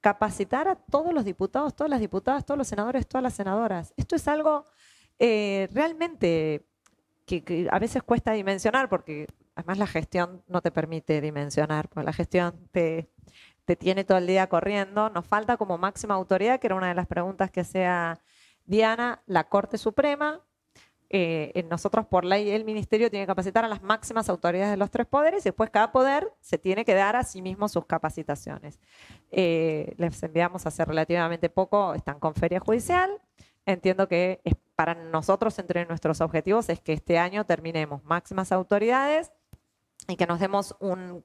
[0.00, 3.92] capacitar a todos los diputados, todas las diputadas, todos los senadores, todas las senadoras.
[3.96, 4.66] Esto es algo
[5.18, 6.64] realmente
[7.26, 12.12] que, a veces cuesta dimensionar porque además la gestión no te permite dimensionar, porque la
[12.12, 13.10] gestión te,
[13.64, 15.10] te tiene todo el día corriendo.
[15.10, 18.20] Nos falta como máxima autoridad, que era una de las preguntas que hacía
[18.66, 20.40] Diana, la Corte Suprema,
[21.12, 24.92] eh, nosotros por ley el ministerio tiene que capacitar a las máximas autoridades de los
[24.92, 28.78] tres poderes y después cada poder se tiene que dar a sí mismo sus capacitaciones.
[29.32, 33.10] Eh, les enviamos hace relativamente poco, están con feria judicial.
[33.66, 34.40] Entiendo que
[34.76, 39.32] para nosotros entre nuestros objetivos es que este año terminemos máximas autoridades
[40.08, 41.24] y que nos demos un,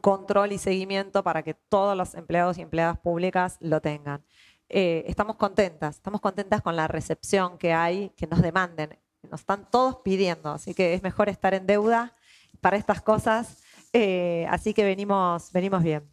[0.00, 4.24] control y seguimiento para que todos los empleados y empleadas públicas lo tengan.
[4.68, 8.98] Eh, estamos contentas, estamos contentas con la recepción que hay, que nos demanden
[9.30, 12.14] nos están todos pidiendo, así que es mejor estar en deuda
[12.60, 13.58] para estas cosas,
[13.92, 16.08] eh, así que venimos, venimos bien.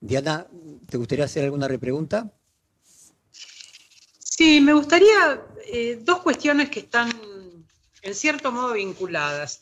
[0.00, 0.46] Diana,
[0.88, 2.32] ¿te gustaría hacer alguna repregunta?
[4.18, 7.10] Sí, me gustaría eh, dos cuestiones que están
[8.02, 9.60] en cierto modo vinculadas.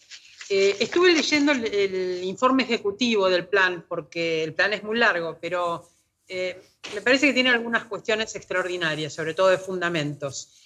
[0.51, 5.89] Eh, estuve leyendo el, informe ejecutivo del plan, porque el plan es muy largo, pero
[6.29, 10.59] me parece que tiene algunas cuestiones extraordinarias, sobre todo de fundamentos.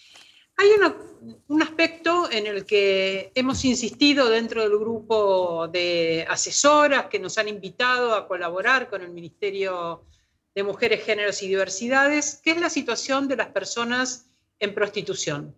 [0.56, 0.68] Hay
[1.48, 7.48] un aspecto en el que hemos insistido dentro del grupo de asesoras que nos han
[7.48, 10.04] invitado a colaborar con el Ministerio
[10.54, 15.56] de Mujeres, Géneros y Diversidades, que es la situación de las personas en prostitución.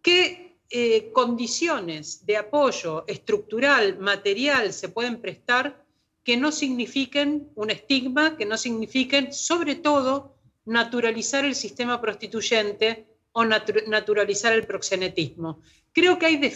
[0.00, 0.43] ¿Qué
[0.76, 5.84] eh, condiciones de apoyo estructural, material se pueden prestar
[6.24, 10.34] que no signifiquen un estigma, que no signifiquen, sobre todo,
[10.64, 15.60] naturalizar el sistema prostituyente o naturalizar el proxenetismo.
[15.92, 16.52] Creo que hay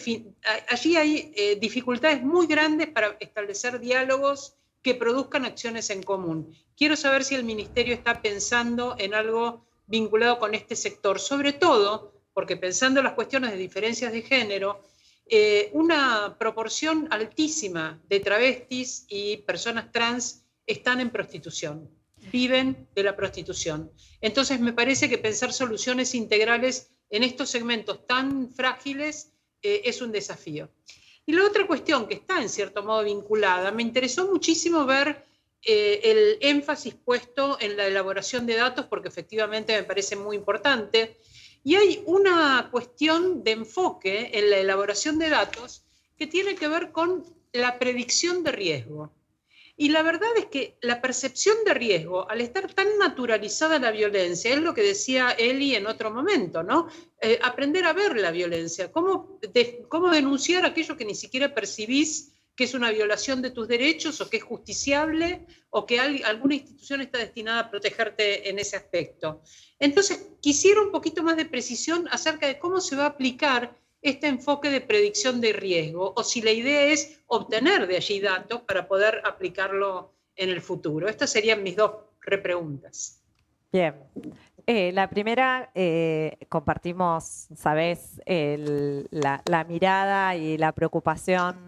[0.68, 6.52] allí hay eh, dificultades muy grandes para establecer diálogos que produzcan acciones en común.
[6.76, 12.17] Quiero saber si el Ministerio está pensando en algo vinculado con este sector, sobre todo
[12.38, 14.84] porque pensando en las cuestiones de diferencias de género,
[15.26, 21.90] eh, una proporción altísima de travestis y personas trans están en prostitución
[22.30, 23.90] viven de la prostitución.
[24.20, 30.12] Entonces, me parece que pensar soluciones integrales en estos segmentos tan frágiles eh, es un
[30.12, 30.70] desafío.
[31.26, 35.26] Y la otra cuestión que está en cierto modo vinculada, me interesó muchísimo ver
[35.62, 41.18] eh, el énfasis puesto en la elaboración de datos, porque efectivamente me parece muy importante.
[41.64, 45.82] Y hay una cuestión de enfoque en la elaboración de datos
[46.16, 49.12] que tiene que ver con la predicción de riesgo.
[49.80, 54.52] Y la verdad es que la percepción de riesgo, al estar tan naturalizada la violencia,
[54.52, 56.88] es lo que decía Eli en otro momento, ¿no?
[57.20, 59.38] Eh, aprender a ver la violencia, cómo,
[59.86, 64.28] cómo denunciar aquello que ni siquiera percibís que es una violación de tus derechos o
[64.28, 69.42] que es justiciable o que alguna institución está destinada a protegerte en ese aspecto.
[69.78, 74.26] Entonces, quisiera un poquito más de precisión acerca de cómo se va a aplicar este
[74.26, 78.88] enfoque de predicción de riesgo o si la idea es obtener de allí datos para
[78.88, 81.08] poder aplicarlo en el futuro.
[81.08, 81.92] Estas serían mis dos
[82.22, 83.22] repreguntas.
[83.70, 83.94] Bien.
[84.66, 91.67] Eh, la primera, eh, compartimos, sabes, la, mirada y la preocupación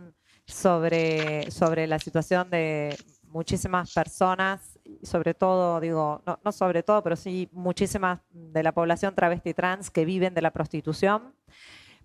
[0.50, 2.96] sobre, sobre la situación de
[3.28, 9.14] muchísimas personas, sobre todo, digo, no, no sobre todo, pero sí muchísimas de la población
[9.14, 11.34] travesti trans que viven de la prostitución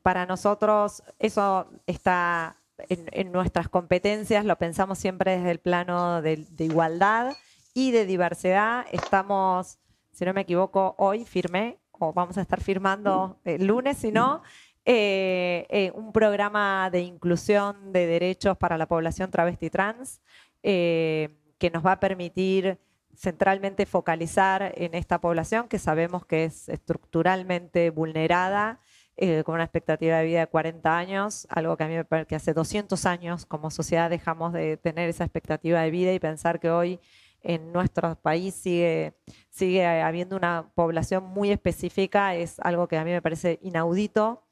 [0.06, 7.34] para nosotros eso está en, nuestras competencias, lo pensamos siempre desde el plano de, igualdad
[7.74, 8.86] y de diversidad.
[8.92, 9.80] Estamos,
[10.12, 14.44] si no me equivoco, hoy firmé, o vamos a estar firmando el lunes, si no,
[14.88, 20.22] eh, eh, un programa de inclusión de derechos para la población travesti trans
[20.62, 22.78] eh, que nos va a permitir
[23.16, 28.80] centralmente focalizar en esta población que sabemos que es estructuralmente vulnerada
[29.46, 32.36] con una expectativa de vida de 40 años, algo que a mí me parece que
[32.36, 36.70] hace 200 años como sociedad dejamos de tener esa expectativa de vida y pensar que
[36.70, 37.00] hoy
[37.46, 39.14] en nuestro país sigue,
[39.50, 44.44] sigue habiendo una población muy específica, es algo que a mí me parece inaudito.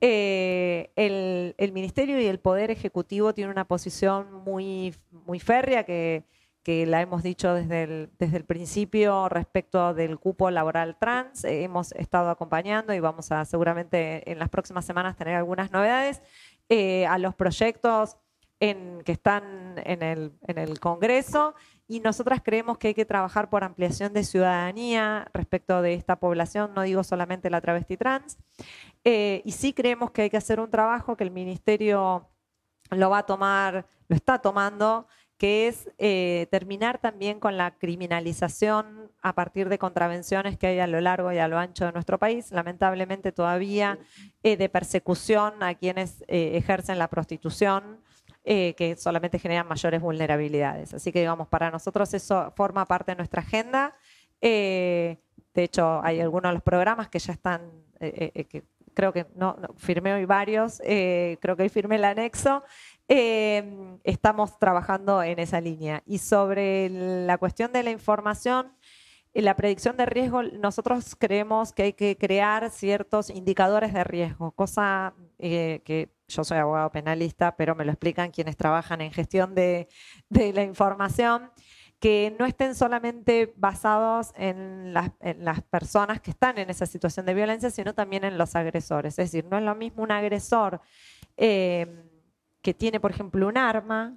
[0.00, 6.24] Eh, el, Ministerio y el Poder Ejecutivo tienen una posición muy, muy férrea que
[6.64, 11.44] que la hemos dicho desde el, desde el principio respecto del cupo laboral trans.
[11.44, 16.22] Eh, hemos estado acompañando y vamos a seguramente en las próximas semanas tener algunas novedades
[16.70, 18.16] eh, a los proyectos
[18.58, 21.54] que están en el, en el Congreso
[21.86, 26.72] y nosotras creemos que hay que trabajar por ampliación de ciudadanía respecto de esta población,
[26.74, 28.38] no digo solamente la travesti trans,
[29.04, 32.28] eh, y sí creemos que hay que hacer un trabajo que el Ministerio
[32.90, 39.10] lo va a tomar, lo está tomando que es eh, terminar también con la criminalización
[39.20, 42.18] a partir de contravenciones que hay a lo largo y a lo ancho de nuestro
[42.18, 43.98] país, lamentablemente todavía
[44.42, 48.00] eh, de persecución a quienes eh, ejercen la prostitución,
[48.44, 50.94] que solamente generan mayores vulnerabilidades.
[50.94, 53.92] Así que, digamos, para nosotros eso forma parte de nuestra agenda.
[54.40, 55.18] de
[55.54, 57.62] hecho, hay algunos de los programas que ya están,
[57.98, 62.62] que creo que no, firmé hoy varios, creo que hoy firmé el anexo,
[63.08, 66.02] estamos trabajando en esa línea.
[66.06, 68.72] Y sobre la cuestión de la información,
[69.42, 75.12] la predicción de riesgo, nosotros creemos que hay que crear ciertos indicadores de riesgo, cosa
[75.38, 79.88] eh, que yo soy abogado penalista, pero me lo explican quienes trabajan en gestión de,
[80.30, 81.50] la información,
[82.00, 85.10] que no estén solamente basados en las,
[85.70, 89.18] personas que están en esa situación de violencia, sino también en los agresores.
[89.18, 90.80] Es decir, no es lo mismo un agresor.
[91.36, 92.10] Eh,
[92.64, 94.16] que tiene, por ejemplo, un arma,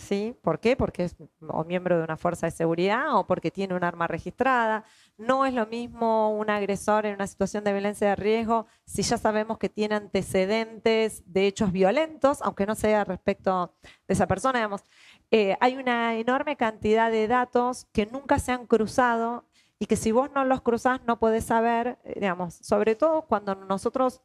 [0.00, 0.36] ¿sí?
[0.42, 0.76] ¿Por qué?
[0.76, 1.16] Porque es
[1.48, 4.84] o miembro de una fuerza de seguridad o porque tiene un arma registrada.
[5.18, 9.18] No es lo mismo un agresor en una situación de violencia de riesgo si ya
[9.18, 13.74] sabemos que tiene antecedentes de hechos violentos, aunque no sea respecto
[14.08, 14.82] de esa persona, digamos.
[15.30, 19.44] Eh, hay una enorme cantidad de datos que nunca se han cruzado
[19.78, 23.54] y que si vos no los cruzás no podés saber, eh, digamos, sobre todo cuando
[23.54, 24.22] nosotros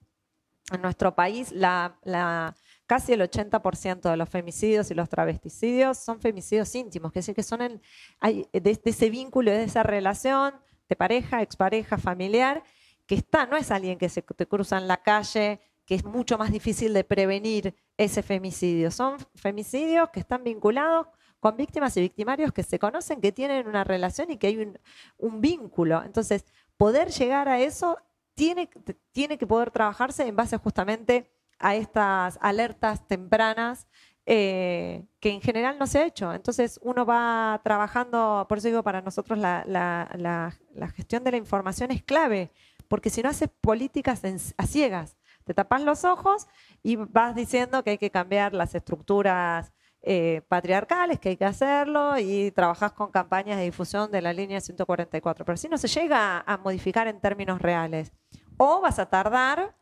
[0.71, 2.55] en nuestro país la
[2.85, 7.43] casi el 80% de los femicidios y los travesticidios son femicidios íntimos, que decir que
[7.43, 7.81] son
[8.21, 10.53] de, ese vínculo, de esa relación
[10.87, 12.63] de pareja, expareja, familiar,
[13.05, 16.37] que está, no es alguien que se te cruza en la calle, que es mucho
[16.37, 18.91] más difícil de prevenir ese femicidio.
[18.91, 21.07] Son femicidios que están vinculados
[21.39, 24.79] con víctimas y victimarios que se conocen, que tienen una relación y que hay un,
[25.17, 26.01] un vínculo.
[26.03, 26.45] Entonces,
[26.77, 27.97] poder llegar a eso
[28.33, 28.69] tiene,
[29.11, 33.87] tiene que poder trabajarse en base justamente a estas alertas tempranas
[34.27, 36.33] eh, que en general no se ha hecho.
[36.33, 40.51] Entonces uno va trabajando, por eso digo, para nosotros la,
[40.95, 42.51] gestión de la información es clave,
[42.87, 44.21] porque si no haces políticas
[44.57, 46.47] a ciegas, te tapas los ojos
[46.81, 52.17] y vas diciendo que hay que cambiar las estructuras eh, patriarcales, que hay que hacerlo,
[52.17, 55.45] y trabajas con campañas de difusión de la línea 144.
[55.45, 58.11] Pero si no se llega a modificar en términos reales,
[58.57, 59.75] o vas a tardar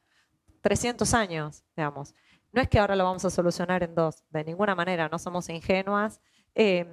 [0.64, 2.16] 300 años, digamos.
[2.54, 5.50] No es que ahora lo vamos a solucionar en dos, de ninguna manera, no somos
[5.50, 6.22] ingenuas,
[6.56, 6.88] eh,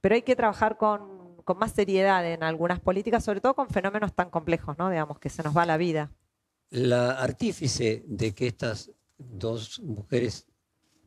[0.00, 1.16] pero hay que trabajar con,
[1.56, 4.90] más seriedad en algunas políticas, sobre todo con fenómenos tan complejos, ¿no?
[4.90, 6.12] Digamos, que se nos va la vida.
[6.70, 10.46] La artífice de que estas dos mujeres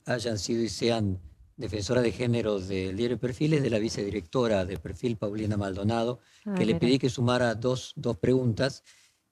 [0.06, 1.20] hayan sido y sean
[1.58, 6.56] defensoras de género del diario Perfil es de la vicedirectora de Perfil, Paulina Maldonado, ah,
[6.56, 8.84] que le pedí que sumara dos, dos, preguntas.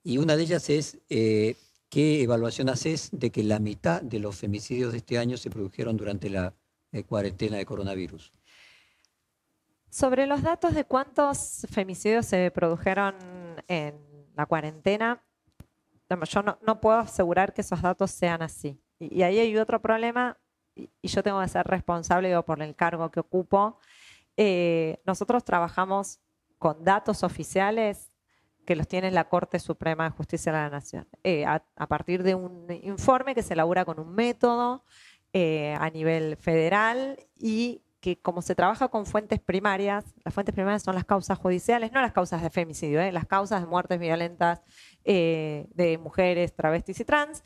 [0.04, 1.56] Y una de ellas es, eh,
[1.90, 5.96] ¿Qué evaluación haces de que la mitad de los femicidios de este año se produjeron
[5.96, 6.54] durante la
[6.92, 8.34] eh, cuarentena de coronavirus?
[9.90, 13.16] Sobre los datos de cuántos femicidios se produjeron
[13.70, 13.96] en
[14.36, 15.24] la cuarentena,
[16.10, 18.80] yo no, puedo asegurar que esos datos sean así.
[19.00, 20.38] Y, ahí hay otro problema,
[20.76, 23.80] y, yo tengo que ser responsable por el cargo que ocupo.
[24.36, 26.20] Eh, nosotros trabajamos
[26.58, 28.12] con datos oficiales
[28.68, 32.36] que los tiene la Corte Suprema de Justicia de la Nación, eh, a, partir de
[32.36, 34.84] un informe que se elabora con un método
[35.32, 40.84] eh, a nivel federal y que como se trabaja con fuentes primarias, las fuentes primarias
[40.84, 44.62] son las causas judiciales, no las causas de femicidio, eh, las causas de muertes violentas
[45.06, 47.46] de mujeres, travestis y trans.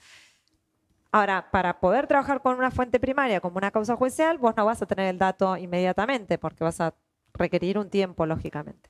[1.11, 4.81] Ahora, para poder trabajar con una fuente primaria como una causa judicial, vos no vas
[4.81, 6.95] a tener el dato inmediatamente porque vas a
[7.35, 8.89] requerir un tiempo, lógicamente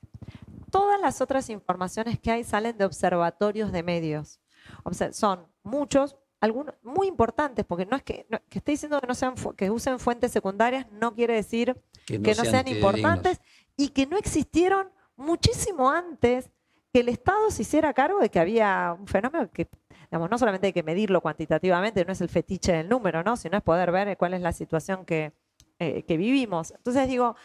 [0.72, 4.40] todas las otras informaciones que hay salen de observatorios de medios.
[4.84, 9.06] O sea, son muchos, algunos muy importantes, porque no es que, que esté diciendo que
[9.06, 13.40] no sean que usen fuentes secundarias, no quiere decir que no, sean, importantes
[13.76, 16.50] y que no existieron muchísimo antes
[16.90, 19.68] que el Estado se hiciera cargo de que había un fenómeno que,
[20.10, 23.36] digamos, no solamente hay que medirlo cuantitativamente, no es el fetiche del número, ¿no?
[23.36, 25.32] sino es poder ver cuál es la situación que,
[25.78, 26.72] eh, que vivimos.
[26.72, 27.36] Entonces digo,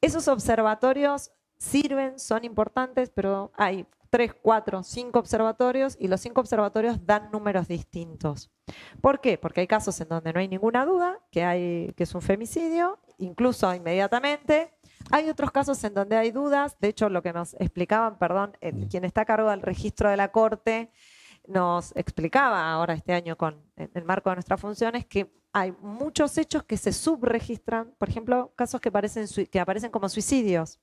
[0.00, 1.32] esos observatorios
[1.62, 7.68] sirven, son importantes, pero hay tres, cuatro, cinco observatorios y los cinco observatorios dan números
[7.68, 8.50] distintos.
[9.00, 9.38] ¿Por qué?
[9.38, 12.98] Porque hay casos en donde no hay ninguna duda que, hay, que es un femicidio,
[13.18, 14.74] incluso inmediatamente.
[15.10, 16.76] Hay otros casos en donde hay dudas.
[16.80, 18.56] De hecho, lo que nos explicaban, perdón,
[18.90, 20.90] quien está a cargo del registro de la Corte,
[21.46, 26.36] nos explicaba ahora este año con en el marco de nuestras funciones que hay muchos
[26.38, 28.90] hechos que se subregistran, por ejemplo, casos que,
[29.50, 30.80] que aparecen como suicidios.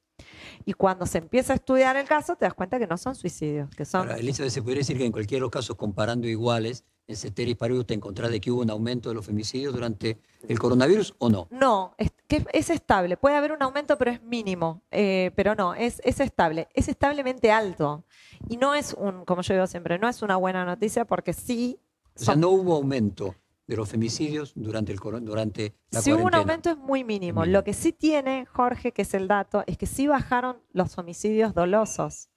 [0.65, 3.69] Y cuando se empieza a estudiar el caso, te das cuenta que no son suicidios,
[3.71, 4.09] que son...
[4.11, 8.29] Elizabeth, se podría decir que en cualquier caso, comparando iguales, en Ceteris Paribus te encontrás
[8.29, 11.47] de que hubo un aumento de los femicidios durante el coronavirus o no?
[11.49, 13.17] No, es, que es estable.
[13.17, 14.83] Puede haber un aumento, pero es mínimo.
[14.91, 16.67] Eh, pero no, es, es estable.
[16.75, 18.05] Es establemente alto.
[18.47, 21.79] Y no es un, como yo digo siempre, no es una buena noticia porque sí.
[22.15, 23.33] O sea, no hubo aumento
[23.69, 27.45] de los femicidios durante, el, durante la Si hubo un aumento es muy mínimo.
[27.45, 31.53] Lo que sí tiene, Jorge, que es el dato, es que sí bajaron los homicidios
[31.53, 32.29] dolosos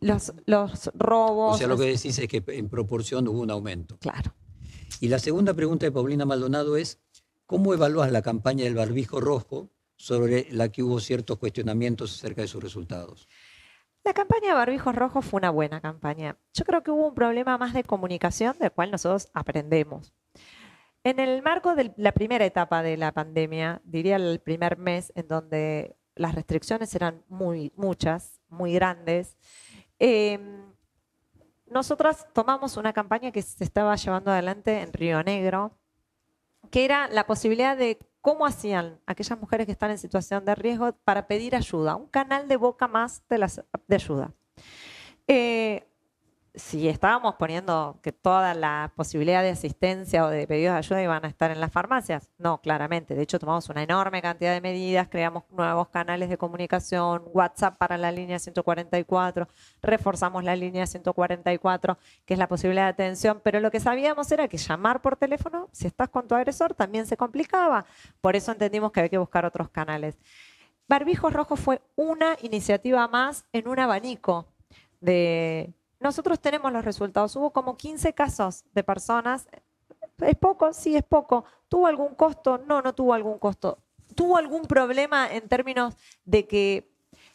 [0.00, 1.56] los, los robos.
[1.56, 3.98] O sea, lo que decís es que en proporción hubo un aumento.
[3.98, 4.34] Claro.
[4.98, 6.98] Y la segunda pregunta de Paulina Maldonado es,
[7.44, 12.48] ¿cómo evalúas la campaña del barbijo rojo sobre la que hubo ciertos cuestionamientos acerca de
[12.48, 13.28] sus resultados?
[14.04, 16.36] La campaña de barbijos rojos fue una buena campaña.
[16.54, 20.12] Yo creo que hubo un problema más de comunicación del cual nosotros aprendemos.
[21.04, 25.28] En el marco de la primera etapa de la pandemia, diría el primer mes en
[25.28, 29.36] donde las restricciones eran muy muchas, muy grandes,
[29.98, 30.38] eh,
[31.72, 35.78] nosotras tomamos una campaña que se estaba llevando adelante en Río Negro,
[36.70, 40.92] que era la posibilidad de cómo hacían aquellas mujeres que están en situación de riesgo
[41.04, 44.32] para pedir ayuda, un canal de boca más de, ayuda.
[45.28, 45.84] Eh,
[46.54, 51.24] si estábamos poniendo que toda la posibilidad de asistencia o de pedidos de ayuda iban
[51.24, 53.14] a estar en las farmacias, no, claramente.
[53.14, 57.96] De hecho, tomamos una enorme cantidad de medidas, creamos nuevos canales de comunicación, WhatsApp para
[57.96, 59.48] la línea 144,
[59.80, 61.96] reforzamos la línea 144,
[62.26, 65.70] que es la posibilidad de atención, pero lo que sabíamos era que llamar por teléfono,
[65.72, 67.86] si estás con tu agresor, también se complicaba.
[68.20, 70.18] Por eso entendimos que había que buscar otros canales.
[70.86, 74.48] Barbijos Rojos fue una iniciativa más en un abanico
[75.00, 75.72] de
[76.02, 77.34] nosotros tenemos los resultados.
[77.36, 79.48] Hubo como 15 casos de personas.
[80.18, 80.72] ¿Es poco?
[80.72, 81.44] Sí, es poco.
[81.68, 82.58] ¿Tuvo algún costo?
[82.66, 83.78] No, no tuvo algún costo.
[84.14, 86.92] ¿Tuvo algún problema en términos de que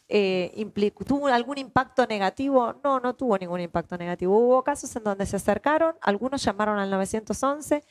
[0.08, 0.70] eh,
[1.06, 2.74] tuvo algún impacto negativo?
[2.84, 4.38] No, no tuvo ningún impacto negativo.
[4.38, 7.82] Hubo casos en donde se acercaron, algunos llamaron al 911.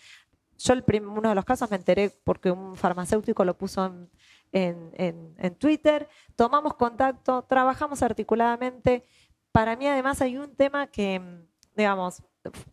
[0.60, 3.94] Yo el uno de los casos me enteré porque un farmacéutico lo puso
[4.52, 6.08] en Twitter.
[6.36, 9.06] Tomamos contacto, trabajamos articuladamente
[9.58, 11.20] para mí además hay un tema que,
[11.76, 12.22] digamos,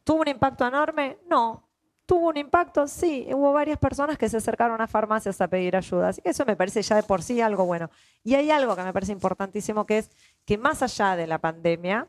[0.04, 1.16] ¿tuvo un impacto enorme?
[1.26, 1.66] No.
[2.04, 2.86] ¿Tuvo un impacto?
[2.86, 3.26] Sí.
[3.32, 6.10] Hubo varias personas que se acercaron a farmacias a pedir ayuda.
[6.10, 7.88] Así que eso me parece ya de por sí algo bueno.
[8.22, 10.10] Y hay algo que me parece importantísimo, que es
[10.44, 12.06] que más allá de la pandemia,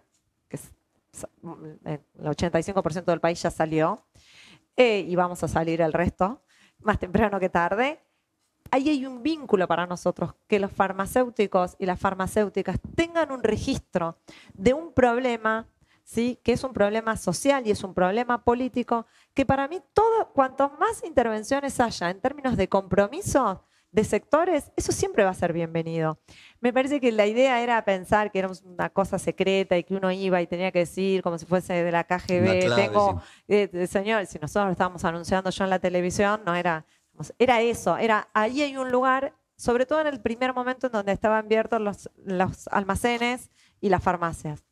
[0.49, 0.59] que
[1.85, 4.05] el 85% del país ya salió,
[4.75, 6.43] eh, y vamos a salir el resto,
[6.79, 8.01] más temprano que tarde,
[8.71, 14.17] ahí hay un vínculo para nosotros, que los farmacéuticos y las farmacéuticas tengan un registro
[14.53, 15.67] de un problema,
[16.03, 16.39] ¿sí?
[16.43, 20.69] que es un problema social y es un problema político, que para mí todo, cuanto
[20.79, 23.63] más intervenciones haya en términos de compromiso
[23.95, 26.19] de sectores, eso siempre va a ser bienvenido.
[26.59, 30.11] Me parece que la idea era pensar que era una cosa secreta y que uno
[30.11, 34.37] iba y tenía que decir como si fuese de la KGB, tengo, eh, señor, si
[34.37, 36.85] nosotros lo estábamos anunciando yo en la televisión, no era
[37.39, 41.11] era eso, era ahí hay un lugar, sobre todo en el primer momento en donde
[41.11, 43.49] estaban abiertos los, los almacenes
[43.81, 44.63] y las farmacias.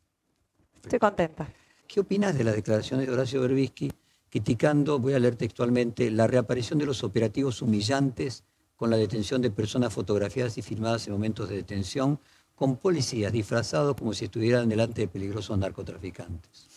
[0.82, 1.48] Estoy contenta.
[1.86, 3.90] ¿Qué opinas de la declaración de Horacio Berbisky
[4.34, 8.42] criticando, voy a leer textualmente, la reaparición de los operativos humillantes
[8.74, 12.18] con la detención de personas fotografiadas y filmadas en momentos de detención
[12.56, 16.68] con policías disfrazados como si estuvieran delante de peligrosos narcotraficantes?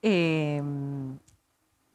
[0.00, 1.18] Em,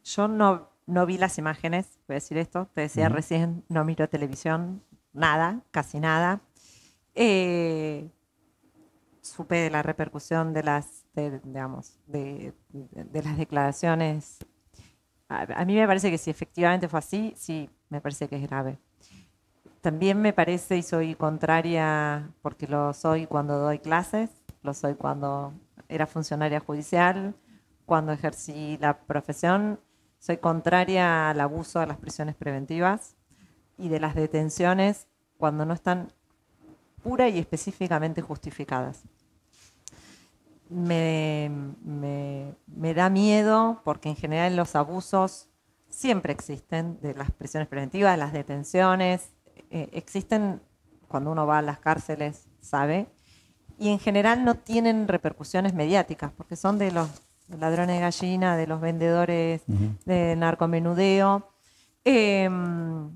[0.03, 4.09] yo no, no vi las imágenes, voy a decir esto, te decía recién, no miro
[4.09, 6.41] televisión, nada, casi nada.
[7.15, 8.09] Eh,
[9.21, 12.53] supe de la repercusión de las, digamos, de,
[13.13, 14.39] las declaraciones.
[15.29, 18.79] A, mí me parece que si efectivamente fue así, sí, me parece que es grave.
[19.79, 24.29] También me parece, y soy contraria, porque lo soy cuando doy clases,
[24.61, 25.53] lo soy cuando
[25.87, 27.33] era funcionaria judicial,
[27.85, 29.79] cuando ejercí la profesión,
[30.21, 33.15] soy contraria al abuso de las prisiones preventivas
[33.77, 35.07] y de las detenciones
[35.37, 36.13] cuando no están
[37.03, 39.01] pura y específicamente justificadas.
[40.69, 41.51] Me,
[42.95, 45.49] da miedo porque en general los abusos
[45.89, 49.31] siempre existen de las prisiones preventivas, las detenciones,
[49.71, 50.61] eh, existen
[51.07, 53.07] cuando uno va a las cárceles, sabe,
[53.79, 57.09] y en general no tienen repercusiones mediáticas porque son de los
[57.59, 59.61] ladrones de gallina, de los vendedores
[60.05, 61.47] de narcomenudeo.
[62.03, 63.09] Em,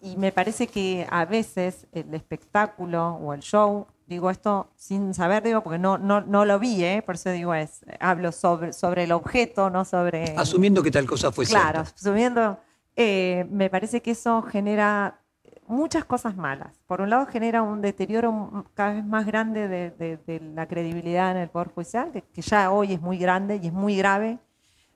[0.00, 5.42] y me parece que a veces el espectáculo o el show, digo esto sin saber,
[5.42, 7.02] digo, porque no, no, no lo vi, ¿eh?
[7.04, 10.36] por eso digo, es, hablo sobre, sobre el objeto, no sobre...
[10.36, 12.60] Asumiendo que tal cosa fue Claro, asumiendo,
[12.94, 15.20] eh, me parece que eso genera
[15.68, 16.78] muchas cosas malas.
[16.86, 21.48] Por un lado genera un deterioro cada vez más grande de, la credibilidad en el
[21.48, 24.38] Poder Judicial, que, ya hoy es muy grande y es muy grave,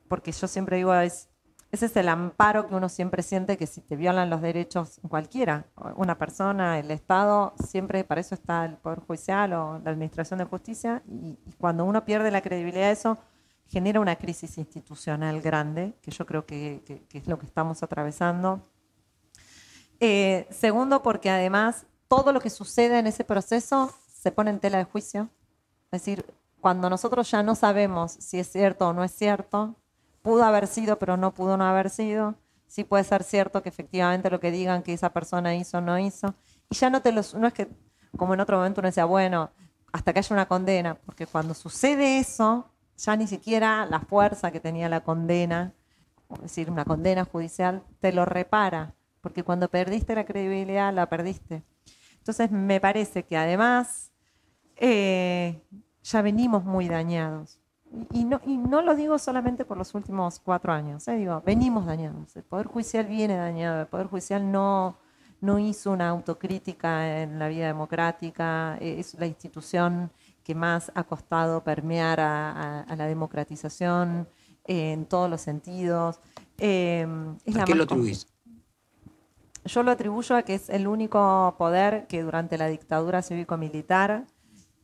[0.08, 1.28] porque yo siempre digo, es,
[1.72, 5.66] ese es el amparo que uno siempre siente que si te violan los derechos cualquiera,
[5.96, 10.44] una persona, el Estado, siempre para eso está el Poder Judicial o la Administración de
[10.46, 13.18] Justicia, y, cuando uno pierde la credibilidad de eso,
[13.68, 18.60] genera una crisis institucional grande, que yo creo que, es lo que estamos atravesando.
[20.00, 24.78] Eh, segundo, porque además todo lo que sucede en ese proceso se pone en tela
[24.78, 25.28] de juicio.
[25.92, 26.24] Es decir,
[26.60, 29.76] cuando nosotros ya no sabemos si es cierto o no es cierto,
[30.22, 32.34] pudo haber sido, pero no pudo no haber sido.
[32.66, 35.98] Sí puede ser cierto que efectivamente lo que digan que esa persona hizo o no
[35.98, 36.34] hizo.
[36.68, 37.68] Y ya no te los, no es que
[38.16, 39.50] como en otro momento uno decía, bueno,
[39.92, 44.60] hasta que haya una condena, porque cuando sucede eso, ya ni siquiera la fuerza que
[44.60, 45.74] tenía la condena,
[46.34, 51.62] es decir, una condena judicial, te lo repara, porque cuando perdiste la credibilidad, la perdiste.
[52.18, 54.12] Entonces me parece que además
[54.76, 55.62] eh,
[56.02, 57.60] ya venimos muy dañados
[58.12, 61.16] y no, y no lo digo solamente por los últimos cuatro años, ¿eh?
[61.16, 62.36] digo, venimos dañados.
[62.36, 64.96] El Poder Judicial viene dañado, el Poder Judicial no,
[65.40, 70.12] no hizo una autocrítica en la vida democrática, es la institución
[70.44, 74.28] que más ha costado permear a, la democratización
[74.64, 76.20] en todos los sentidos.
[76.58, 77.06] Eh,
[77.58, 78.26] ¿A qué lo atribuís?
[79.64, 84.24] Yo lo atribuyo a que es el único poder que durante la dictadura cívico-militar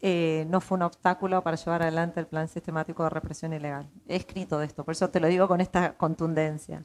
[0.01, 3.89] eh, no fue un obstáculo para llevar adelante el plan sistemático de represión ilegal.
[4.07, 6.85] He escrito de esto, por eso te lo digo con esta contundencia.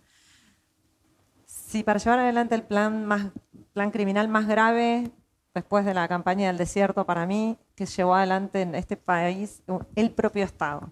[1.46, 3.28] Si para llevar adelante el plan, más,
[3.74, 5.12] plan criminal más grave
[5.54, 9.62] después de la campaña del desierto para mí, que llevó adelante en este país
[9.96, 10.92] el propio Estado.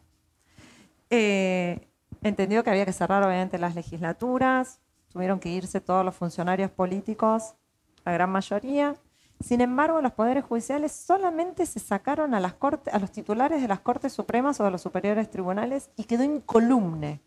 [1.09, 1.87] Eh,
[2.21, 4.79] entendió que había que cerrar obviamente las legislaturas,
[5.11, 7.55] tuvieron que irse todos los funcionarios políticos,
[8.05, 8.95] la gran mayoría,
[9.41, 14.59] sin embargo, los poderes judiciales solamente se sacaron a, los titulares de las Cortes Supremas
[14.59, 17.21] o de los superiores tribunales y quedó incolume.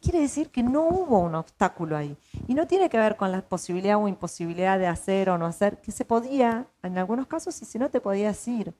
[0.00, 2.16] Quiere decir que no hubo un obstáculo ahí.
[2.48, 5.80] Y no tiene que ver con la posibilidad o imposibilidad de hacer o no hacer,
[5.80, 8.74] que se podía, en algunos casos, y si no te podías ir.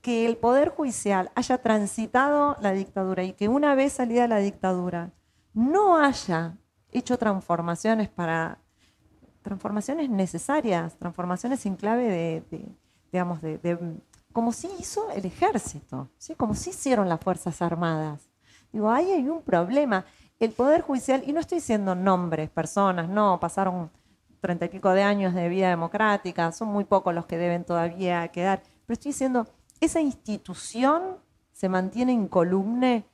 [0.00, 5.12] Que el Poder Judicial haya transitado la dictadura y que una vez salida la dictadura
[5.52, 6.56] no haya
[6.92, 8.58] hecho transformaciones para
[9.42, 12.66] transformaciones necesarias, transformaciones en clave de,
[13.12, 13.78] digamos, de,
[14.32, 16.34] como si hizo el ejército, ¿sí?
[16.34, 18.28] como si hicieron las Fuerzas Armadas.
[18.72, 20.04] Digo, ahí hay un problema.
[20.38, 23.90] El Poder Judicial, y no estoy diciendo nombres, personas, no, pasaron
[24.40, 28.28] treinta y pico de años de vida democrática, son muy pocos los que deben todavía
[28.28, 29.46] quedar, pero estoy diciendo,
[29.80, 31.16] esa institución
[31.52, 33.04] se mantiene incolumne,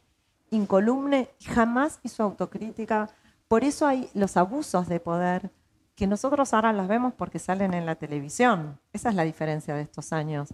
[0.50, 3.08] incolumne, jamás hizo autocrítica,
[3.54, 5.52] por eso hay los abusos de poder,
[5.94, 8.80] que nosotros ahora las vemos porque salen en la televisión.
[8.92, 10.48] Esa es la diferencia de estos años.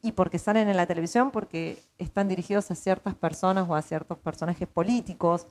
[0.00, 4.16] Y porque salen en la televisión porque están dirigidos a ciertas personas o a ciertos
[4.16, 5.46] personajes políticos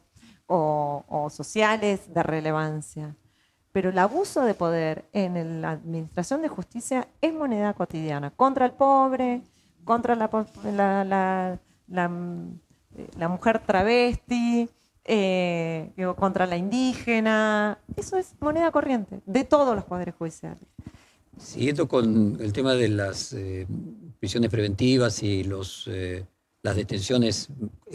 [0.47, 3.15] o, sociales de relevancia.
[3.71, 8.71] Pero el abuso de poder en la administración de justicia es moneda cotidiana, contra el
[8.71, 9.43] pobre,
[9.83, 14.71] contra la, la mujer travesti,
[15.07, 17.77] eh, contra la indígena.
[17.95, 20.63] Eso es moneda corriente de todos los poderes judiciales.
[21.37, 23.67] Siguiendo con el tema de las eh,
[24.19, 26.25] prisiones preventivas y los, eh,
[26.63, 27.49] las detenciones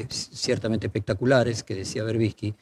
[0.09, 2.55] ciertamente espectaculares que decía Berbisky,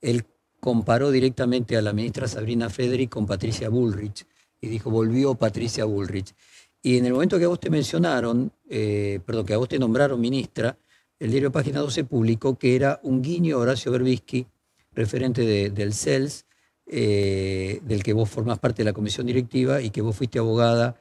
[0.00, 0.24] él
[0.60, 4.24] comparó directamente a la ministra Sabrina Frederick con Patricia Bullrich
[4.60, 6.32] y dijo, volvió Patricia Bullrich.
[6.80, 10.20] Y en el momento que a vos te mencionaron, perdón, que a vos te nombraron
[10.20, 10.78] ministra,
[11.18, 14.46] el diario Página 12 publicó que era un guiño a Horacio Berbisky,
[14.92, 16.46] referente del CELS,
[16.86, 20.96] eh, del que vos formás parte de la comisión directiva y que vos fuiste abogada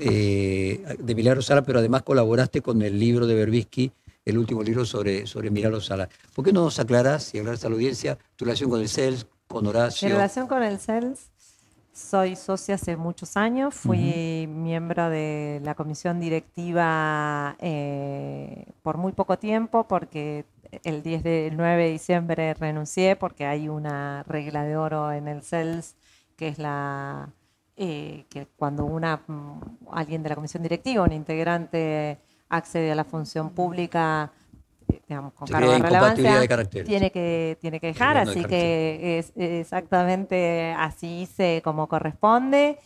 [0.00, 3.92] eh, de Milagro Sala, pero además colaboraste con el libro de Berbisky,
[4.24, 6.08] el último libro sobre, sobre Milagro Sala.
[6.34, 9.26] ¿Por qué no nos aclarás y aclarás a la audiencia tu relación con el CELS,
[9.48, 10.08] con Horacio?
[10.08, 11.31] Mi relación con el CELS
[12.02, 19.38] soy socia hace muchos años, fui miembro de la comisión directiva eh, por muy poco
[19.38, 20.44] tiempo porque
[20.84, 25.42] el 10 de, 9 de diciembre renuncié porque hay una regla de oro en el
[25.42, 25.96] CELS
[26.36, 27.30] que es la
[27.76, 33.04] eh, que cuando una mm, alguien de la comisión directiva, un integrante accede a la
[33.04, 34.32] función pública
[35.12, 41.22] digamos, con cargo de relevancia, tiene que, tiene que dejar, así que es exactamente así
[41.22, 42.78] hice como corresponde.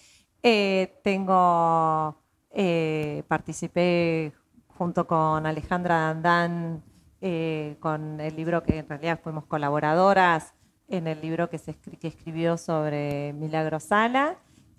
[0.42, 2.20] Eh, tengo,
[2.50, 4.32] eh, participé
[4.76, 6.82] junto con Alejandra Dandán
[7.20, 10.54] eh, con el libro que en realidad fuimos colaboradoras
[10.88, 14.36] en el libro que, se que escribió sobre Milagro Sala.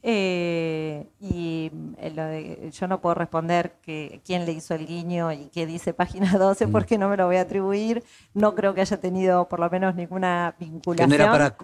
[0.10, 5.66] Eh, y eh, yo no puedo responder que, quién le hizo el guiño y qué
[5.66, 6.72] dice página 12 mm.
[6.72, 8.06] porque no me lo voy a atribuir.
[8.34, 11.10] No creo que haya tenido por lo menos ninguna vinculación.
[11.12, 11.58] Que no era para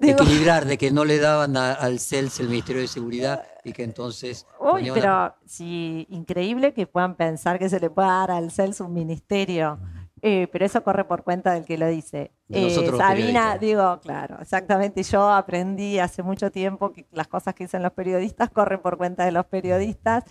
[0.00, 4.46] equilibrar, de que no le daban al CELS el Ministerio de Seguridad y que entonces...
[4.60, 8.92] Uy, pero sí, increíble que puedan pensar que se le pueda dar al CELS un
[8.92, 9.78] ministerio.
[10.22, 12.32] Eh, pero eso corre por cuenta del que lo dice.
[12.48, 15.02] Eh, Sabina, digo, claro, exactamente.
[15.02, 19.24] Yo aprendí hace mucho tiempo que las cosas que dicen los periodistas corren por cuenta
[19.24, 20.24] de los periodistas.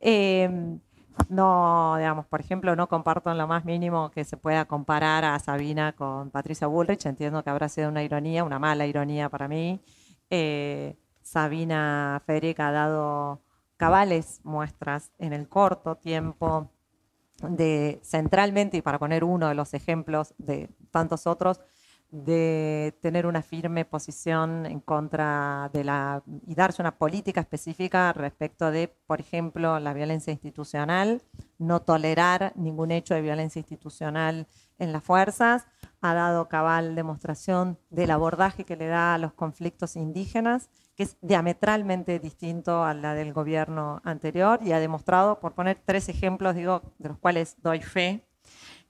[0.00, 0.80] Em,
[1.28, 5.38] no, digamos, por ejemplo, no comparto en lo más mínimo que se pueda comparar a
[5.38, 7.06] Sabina con Patricia Bullrich.
[7.06, 9.80] Entiendo que habrá sido una ironía, una mala ironía para mí.
[10.30, 13.40] Eh, Sabina Federica ha dado
[13.76, 16.71] cabales muestras en el corto tiempo
[17.48, 21.60] de centralmente, y para poner uno de los ejemplos de tantos otros,
[22.12, 28.70] de tener una firme posición en contra de la y darse una política específica respecto
[28.70, 31.22] de, por ejemplo, la violencia institucional,
[31.58, 34.46] no tolerar ningún hecho de violencia institucional
[34.78, 35.66] en las fuerzas,
[36.02, 41.16] ha dado cabal demostración del abordaje que le da a los conflictos indígenas que es
[41.20, 46.82] diametralmente distinto a la del gobierno anterior y ha demostrado, por poner tres ejemplos, digo,
[46.98, 48.26] de los cuales doy fe,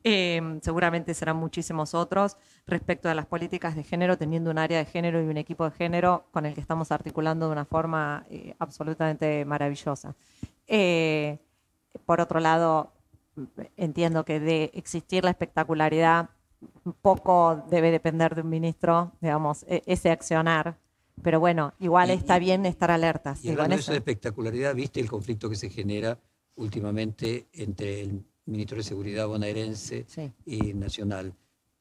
[0.04, 2.36] em, seguramente serán muchísimos otros
[2.66, 5.70] respecto a las políticas de género, teniendo un área de género y un equipo de
[5.76, 10.16] género con el que estamos articulando de una forma eh, absolutamente maravillosa.
[10.66, 11.38] Eh,
[12.04, 12.92] por otro lado,
[13.76, 16.30] entiendo que de existir la espectacularidad,
[17.00, 20.76] poco debe depender de un ministro, digamos, e-, ese accionar
[21.22, 23.44] pero bueno, igual está bien estar alertas.
[23.44, 26.18] Y hablando de eso de espectacularidad, ¿viste el conflicto que se genera
[26.56, 30.06] últimamente entre el ministro de Seguridad bonaerense
[30.44, 31.32] y nacional?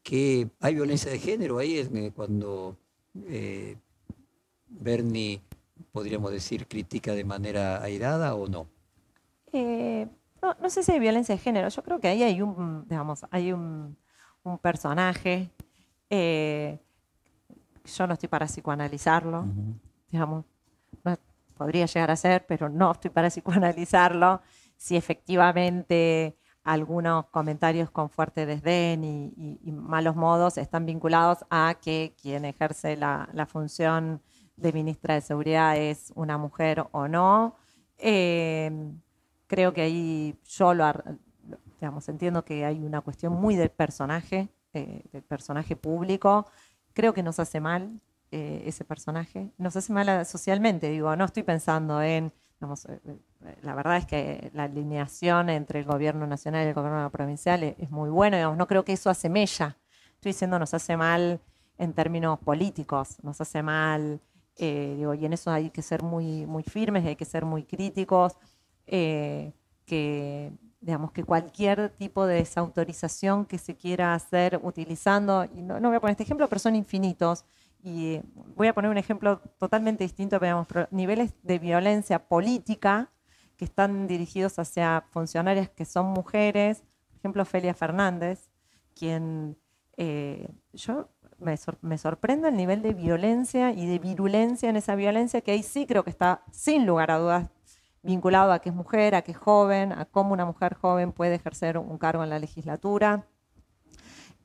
[0.03, 2.77] Que hay violencia de género ahí es eh, cuando
[3.27, 3.77] eh,
[4.67, 5.41] Bernie,
[5.91, 8.67] podríamos decir, critica de manera airada o no?
[9.51, 10.07] Eh,
[10.41, 11.69] no, sé si hay violencia de género.
[11.69, 13.97] Yo creo que ahí hay un, digamos, hay un,
[14.43, 15.49] un personaje
[17.85, 19.45] yo no estoy para psicoanalizarlo,
[20.09, 20.45] digamos,
[21.61, 24.41] podría llegar a ser, pero no estoy para psicoanalizarlo.
[24.77, 32.45] Si efectivamente algunos comentarios con fuerte desdén y, malos modos están vinculados a que quien
[32.45, 34.21] ejerce la, función
[34.55, 37.55] de ministra de Seguridad es una mujer o no.
[37.97, 38.99] Em,
[39.47, 40.91] creo que ahí yo lo,
[41.79, 46.47] digamos, entiendo que hay una cuestión muy del personaje, eh, del personaje público,
[46.93, 51.43] creo que nos hace mal eh, ese personaje, nos hace mal socialmente, digo, no estoy
[51.43, 52.31] pensando en,
[52.61, 57.09] eh, eh, la verdad es que la alineación entre el gobierno nacional y el gobierno
[57.09, 59.77] provincial es, muy buena, digamos, no creo que eso asemella,
[60.13, 61.41] estoy diciendo nos hace mal
[61.77, 64.21] en términos políticos, nos hace mal,
[64.57, 68.37] digo, y en eso hay que ser muy, muy firmes, hay que ser muy críticos,
[68.85, 75.95] que digamos que cualquier tipo de desautorización que se quiera hacer utilizando, y no, voy
[75.95, 77.45] a poner este ejemplo, pero son infinitos,
[77.83, 78.19] y
[78.55, 83.11] voy a poner un ejemplo totalmente distinto, pero niveles de violencia política
[83.57, 88.49] que están dirigidos hacia funcionarias que son mujeres, por ejemplo, Felia Fernández,
[88.95, 89.57] quien
[89.97, 95.41] eh, yo me, me, sorprende el nivel de violencia y de virulencia en esa violencia,
[95.41, 97.49] que ahí sí creo que está sin lugar a dudas
[98.03, 101.35] vinculado a que es mujer, a que es joven, a cómo una mujer joven puede
[101.35, 103.27] ejercer un cargo en la legislatura.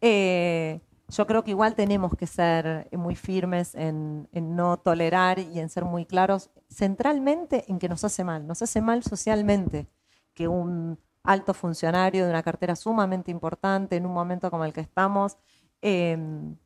[0.00, 5.68] Eh, yo creo que igual tenemos que ser muy firmes en, no tolerar y en
[5.68, 9.88] ser muy claros, centralmente en que nos hace mal, nos hace mal socialmente
[10.34, 14.80] que un alto funcionario de una cartera sumamente importante en un momento como el que
[14.80, 15.38] estamos
[15.80, 16.56] em,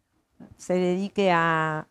[0.57, 1.87] se dedique a,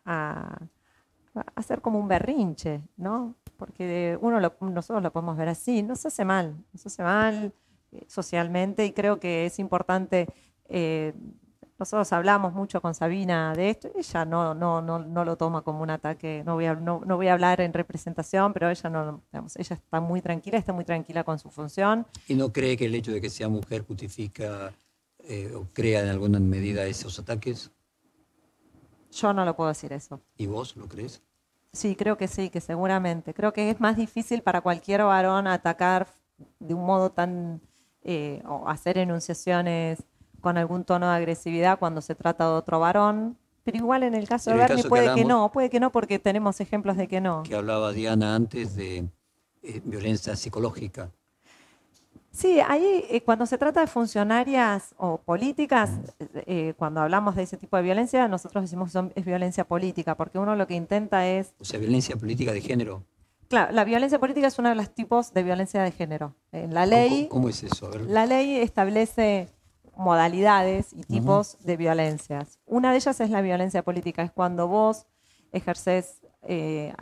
[1.34, 3.36] a hacer como un berrinche, ¿no?
[3.60, 7.52] porque uno nosotros lo podemos ver así, nos hace mal, nos hace mal
[7.92, 10.26] eh, socialmente y creo que es importante,
[10.64, 11.12] eh,
[11.78, 15.82] nosotros hablamos mucho con Sabina de esto, ella no, no, no, no lo toma como
[15.82, 19.54] un ataque, no voy, a, no, voy a hablar en representación, pero ella, no, digamos,
[19.56, 22.06] ella está muy tranquila, está muy tranquila con su función.
[22.28, 24.72] ¿Y no cree que el hecho de que sea mujer justifica
[25.18, 27.70] eh, o crea en alguna medida esos ataques?
[29.10, 30.20] Yo no lo puedo decir eso.
[30.36, 31.22] ¿Y vos lo crees?
[31.72, 33.34] Sí, creo que sí, que seguramente.
[33.34, 36.08] Creo que es más difícil para cualquier varón atacar
[36.58, 37.60] de un modo tan,
[38.02, 40.02] eh, o hacer enunciaciones
[40.40, 43.36] con algún tono de agresividad cuando se trata de otro varón.
[43.62, 46.60] Pero igual en el caso de Bernie puede que, no, puede que no, porque tenemos
[46.60, 47.42] ejemplos de que no.
[47.42, 49.08] Que hablaba Diana antes de
[49.62, 51.10] eh, violencia psicológica.
[52.32, 55.90] Sí, ahí eh, cuando se trata de funcionarias o políticas,
[56.46, 60.38] eh, cuando hablamos de ese tipo de violencia, nosotros decimos que es violencia política, porque
[60.38, 61.54] uno lo que intenta es...
[61.58, 63.04] O sea, violencia política de género.
[63.48, 66.36] Claro, la violencia política es uno de los tipos de violencia de género.
[66.52, 67.86] En la ley, ¿Cómo, cómo es eso?
[67.86, 68.02] A ver.
[68.02, 69.48] la ley establece
[69.96, 72.58] modalidades y tipos de violencias.
[72.64, 75.06] Una de ellas es la violencia política, es cuando vos
[75.52, 76.94] ejerces, eh,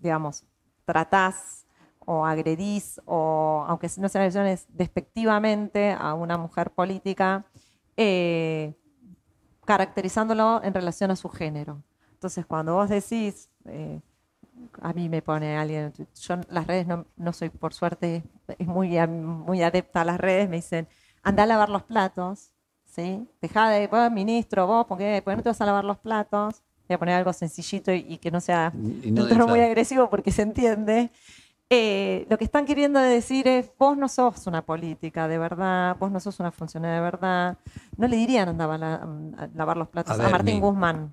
[0.00, 0.44] digamos,
[0.84, 1.63] tratás
[2.06, 7.44] o agredís, o aunque no sean agresiones, despectivamente a una mujer política,
[7.96, 8.74] eh,
[9.64, 11.82] caracterizándolo en relación a su género.
[12.12, 14.00] Entonces, cuando vos decís, eh,
[14.80, 18.22] a mí me pone alguien, yo las redes no, no soy por suerte
[18.58, 20.86] es muy, muy adepta a las redes, me dicen,
[21.22, 22.50] anda a lavar los platos,
[22.84, 23.26] ¿sí?
[23.40, 25.98] Deja de, vos, ministro, vos, ¿por qué, por qué no te vas a lavar los
[25.98, 26.62] platos?
[26.88, 29.60] Voy a poner algo sencillito y, y que no sea Y un no tono muy
[29.60, 31.10] agresivo porque se entiende.
[31.76, 36.10] Eh, lo que están queriendo decir es, vos no sos una política de verdad, vos
[36.12, 37.58] no sos una funcionaria de verdad.
[37.96, 38.94] No le dirían andaba a,
[39.42, 41.12] a lavar los platos A Martín mi- Guzmán.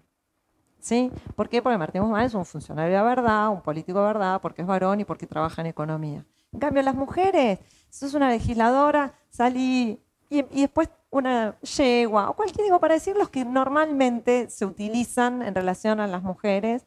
[0.79, 1.11] ¿Sí?
[1.35, 1.61] ¿Por qué?
[1.63, 4.99] Porque Martín Guzmán es un funcionario de verdad, un político de verdad, porque es varón
[4.99, 6.23] y porque trabaja en economía.
[6.53, 7.59] En cambio, las mujeres,
[7.89, 9.99] sos una legisladora, salí
[10.29, 15.41] y, y después una yegua, o cualquier, digo, para decir los que normalmente se utilizan
[15.41, 16.85] en relación a las mujeres,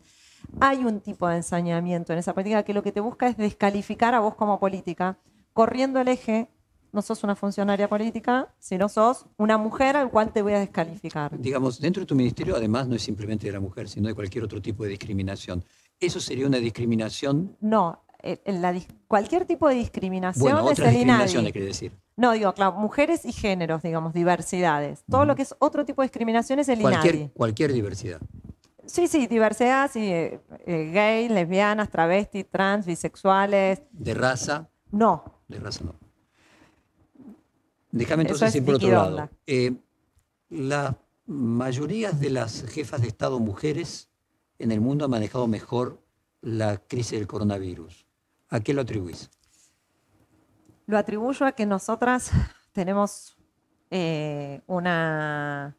[0.60, 4.14] hay un tipo de ensañamiento en esa política que lo que te busca es descalificar
[4.14, 5.18] a vos como política,
[5.52, 6.48] corriendo el eje,
[6.92, 11.36] no sos una funcionaria política, sino sos una mujer al cual te voy a descalificar.
[11.38, 14.44] Digamos, dentro de tu ministerio, además, no es simplemente de la mujer, sino de cualquier
[14.44, 15.64] otro tipo de discriminación.
[15.98, 17.56] ¿Eso sería una discriminación?
[17.60, 21.66] No, eh, en la dis- cualquier tipo de discriminación Bueno, es otras el discriminaciones, quiere
[21.66, 21.92] decir.
[22.16, 25.02] No, digo, claro, mujeres y géneros, digamos, diversidades.
[25.10, 27.30] Todo lo que es otro tipo de discriminación es el Cualquier, INADI.
[27.34, 28.20] cualquier diversidad.
[28.86, 33.82] Sí, sí, diversidad, sí, eh, eh, gay, lesbianas, travestis, trans, bisexuales.
[33.90, 35.94] De raza, No, de raza no.
[37.90, 39.30] Déjame entonces es ir por otro lado.
[39.46, 39.72] Eh,
[40.50, 44.10] la mayoría de las jefas de Estado mujeres
[44.58, 46.02] en el mundo han manejado mejor
[46.40, 48.06] la crisis del coronavirus.
[48.50, 49.30] ¿A qué lo atribuís?
[50.86, 52.30] lo atribuyo a que nosotras
[52.72, 53.36] tenemos
[53.90, 55.76] eh, una,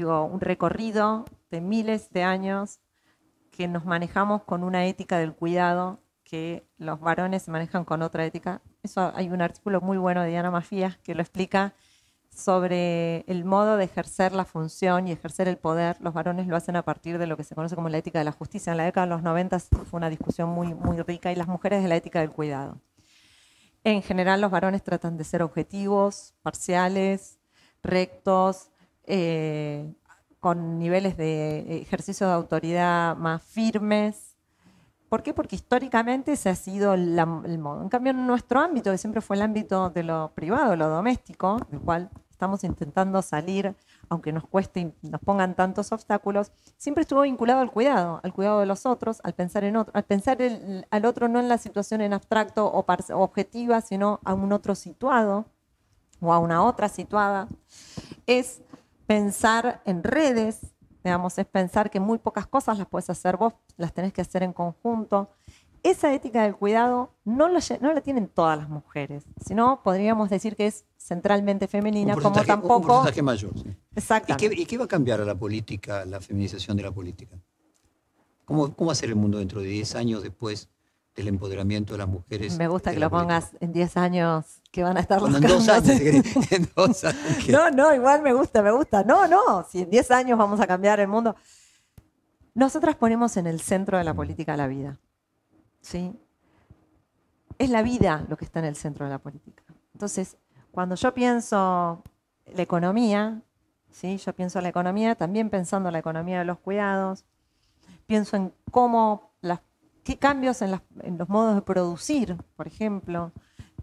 [0.00, 2.80] digo, un recorrido de miles de años
[3.50, 8.24] que nos manejamos con una ética del cuidado que los varones se manejan con otra
[8.24, 8.62] ética.
[8.82, 11.74] Eso hay un artículo muy bueno de Diana Mafías que lo explica
[12.34, 15.98] sobre el modo de ejercer la función y ejercer el poder.
[16.00, 18.24] Los varones lo hacen a partir de lo que se conoce como la ética de
[18.24, 18.70] la justicia.
[18.70, 21.82] En la década de los 90 fue una discusión muy, muy rica y las mujeres
[21.82, 22.80] de la ética del cuidado.
[23.84, 27.38] En general, los varones tratan de ser objetivos, parciales,
[27.82, 28.69] rectos,
[29.12, 29.92] eh,
[30.38, 34.36] con niveles de ejercicio de autoridad más firmes.
[35.08, 35.34] ¿Por qué?
[35.34, 37.82] Porque históricamente ese ha sido la- el modo.
[37.82, 41.58] En cambio, en nuestro ámbito, que siempre fue el ámbito de lo privado, lo doméstico,
[41.68, 43.74] del cual estamos intentando salir,
[44.08, 48.60] aunque nos cueste y nos pongan tantos obstáculos, siempre estuvo vinculado al cuidado, al cuidado
[48.60, 51.58] de los otros, al pensar en otro, al pensar el- al otro no en la
[51.58, 52.84] situación en abstracto o,
[53.14, 55.44] objetiva, sino a un otro situado
[56.20, 57.48] o a una otra situada.
[58.26, 58.62] Es
[59.10, 60.60] pensar en redes,
[61.02, 64.44] digamos, es pensar que muy pocas cosas las puedes hacer vos, las tenés que hacer
[64.44, 65.30] en conjunto.
[65.82, 70.84] Esa ética del cuidado no, la tienen todas las mujeres, sino podríamos decir que es
[70.96, 72.86] centralmente femenina, Un como porcentaje- Un tampoco...
[72.86, 73.52] porcentaje mayor.
[73.58, 73.74] sí.
[74.38, 77.36] ¿Y y qué va a cambiar a la política, la feminización de la política?
[78.44, 80.68] ¿Cómo, cómo va a ser el mundo dentro de 10 años después
[81.14, 82.56] del empoderamiento de las mujeres?
[82.56, 85.46] Me gusta en que lo pongas en 10 años que van a estar los Bueno,
[85.48, 86.00] en dos años,
[86.50, 87.04] en dos
[87.44, 89.02] que- No, no, igual me gusta, me gusta.
[89.04, 91.34] No, no, si en 10 años vamos a cambiar el mundo.
[92.54, 94.98] Nosotras ponemos en el centro de la política la vida.
[95.80, 96.12] ¿Sí?
[97.58, 99.62] Es la vida lo que está en el centro de la política.
[99.94, 100.36] Entonces,
[100.70, 102.02] cuando yo pienso
[102.54, 103.42] la economía,
[103.90, 104.16] ¿sí?
[104.16, 107.24] yo pienso la economía también pensando la economía de los cuidados,
[108.06, 109.29] pienso en cómo,
[110.16, 110.72] cambios en,
[111.18, 113.32] los modos de producir, por ejemplo,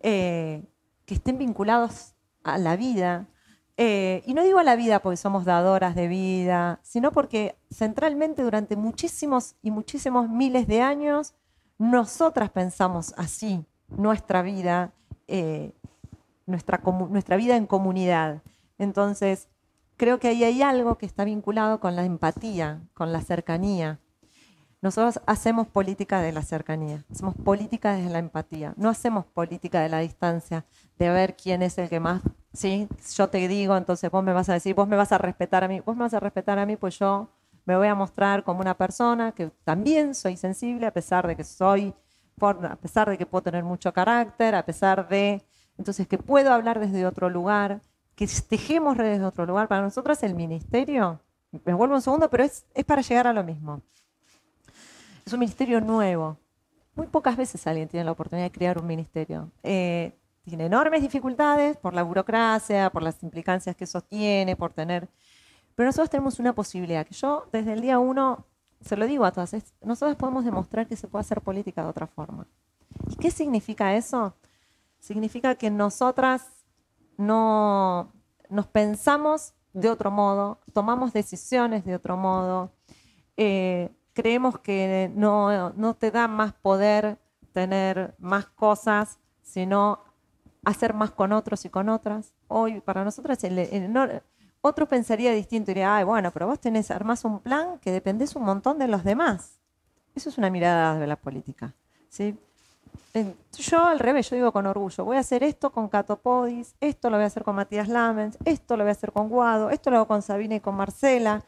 [0.02, 0.64] eh,
[1.06, 3.28] que estén vinculados a la vida.
[3.78, 8.42] Eh, y no digo a la vida porque somos dadoras de vida, sino porque centralmente
[8.42, 11.36] durante muchísimos y muchísimos miles de años,
[11.78, 14.94] nosotras pensamos así nuestra vida,
[15.28, 15.74] eh,
[16.46, 18.42] nuestra vida en comunidad.
[18.80, 19.48] Entonces,
[19.98, 24.00] creo que ahí hay algo que está vinculado con la empatía, con la cercanía.
[24.80, 29.90] Nosotros hacemos política de la cercanía, hacemos política desde la empatía, no hacemos política de
[29.90, 30.66] la distancia,
[31.00, 32.22] de ver quién es el que más,
[32.54, 32.88] ¿sí?
[33.16, 35.68] Yo te digo, entonces vos me vas a decir, vos me vas a respetar a
[35.68, 37.28] mí, vos me vas a respetar a mí, pues yo
[37.66, 41.44] me voy a mostrar como una persona que también soy sensible, a pesar de que
[41.44, 41.96] soy,
[42.40, 45.44] a pesar de que puedo tener mucho carácter, a pesar de,
[45.80, 47.82] entonces que puedo hablar desde otro lugar,
[48.16, 49.68] que tejemos redes de otro lugar.
[49.68, 51.20] Para nosotros el ministerio,
[51.66, 53.82] me vuelvo un segundo, pero es, es para llegar a lo mismo
[55.28, 56.38] Es un ministerio nuevo.
[56.96, 59.52] Muy pocas veces alguien tiene la oportunidad de crear un ministerio.
[59.62, 65.10] Eh, tiene enormes dificultades por la burocracia, por las implicancias que eso tiene, por tener...
[65.76, 68.46] Pero nosotros tenemos una posibilidad, que yo desde el día uno,
[68.80, 72.08] se lo digo a todas, nosotros podemos demostrar que se puede hacer política de otra
[72.08, 72.48] forma.
[73.10, 74.34] ¿Y qué significa eso?
[74.98, 76.48] Significa que nosotras
[77.18, 78.14] no
[78.50, 82.72] nos pensamos de otro modo, tomamos decisiones de otro modo,
[83.36, 87.20] eh, creemos que no, no te da más poder
[87.54, 90.00] tener más cosas, sino
[90.66, 92.34] hacer más con otros y con otras.
[92.48, 93.38] Hoy para nosotros
[94.62, 98.44] otro pensaría distinto, diría, ay, bueno, pero vos tenés, armás un plan que dependés un
[98.44, 99.60] montón de los demás.
[100.16, 101.76] Eso es una mirada de la política.
[102.10, 102.36] ¿sí?
[103.60, 107.18] Yo al revés, yo digo con orgullo, voy a hacer esto con Catopodis, esto lo
[107.18, 109.98] voy a hacer con Matías Lamens, esto lo voy a hacer con Guado, esto lo
[109.98, 111.44] hago con Sabina y con Marcela.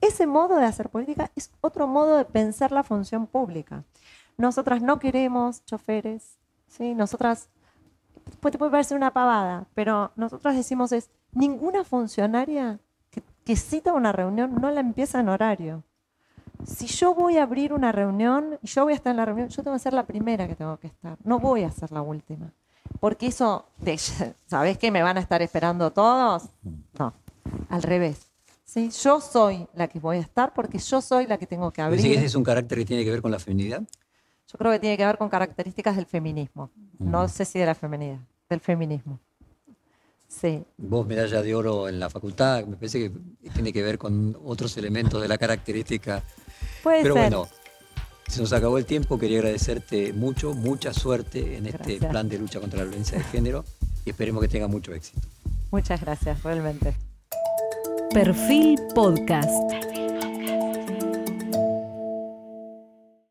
[0.00, 3.84] Ese modo de hacer política es otro modo de pensar la función pública.
[4.36, 6.94] Nosotras no queremos choferes, ¿sí?
[6.94, 7.48] nosotras
[8.40, 12.80] te puede parecer una pavada, pero nosotros decimos es, ninguna funcionaria
[13.44, 15.84] que, cita una reunión no la empieza en horario.
[16.64, 19.48] Si yo voy a abrir una reunión y yo voy a estar en la reunión,
[19.48, 22.00] yo tengo que ser la primera que tengo que estar, no voy a ser la
[22.02, 22.52] última.
[23.00, 23.66] Porque eso,
[24.46, 26.48] ¿sabes que me van a estar esperando todos?
[26.98, 27.12] No,
[27.68, 28.33] al revés.
[28.74, 28.90] ¿Sí?
[29.04, 32.04] Yo soy la que voy a estar porque yo soy la que tengo que abrir.
[32.04, 33.84] ese es un carácter que tiene que ver con la feminidad?
[34.50, 36.72] Yo creo que tiene que ver con características del feminismo.
[36.98, 38.18] No sé si de la feminidad,
[38.50, 39.20] del feminismo.
[40.26, 40.64] Sí.
[40.76, 43.12] Vos medalla de oro en la facultad, me parece que
[43.50, 46.24] tiene que ver con otros elementos de la característica.
[46.82, 47.30] Puede Pero ser.
[47.30, 47.48] bueno,
[48.26, 52.58] se nos acabó el tiempo, quería agradecerte mucho, mucha suerte en este plan de lucha
[52.58, 53.64] contra la violencia de género
[54.04, 55.20] y esperemos que tenga mucho éxito.
[55.70, 56.96] Muchas gracias, realmente.
[58.12, 59.93] Perfil Podcast.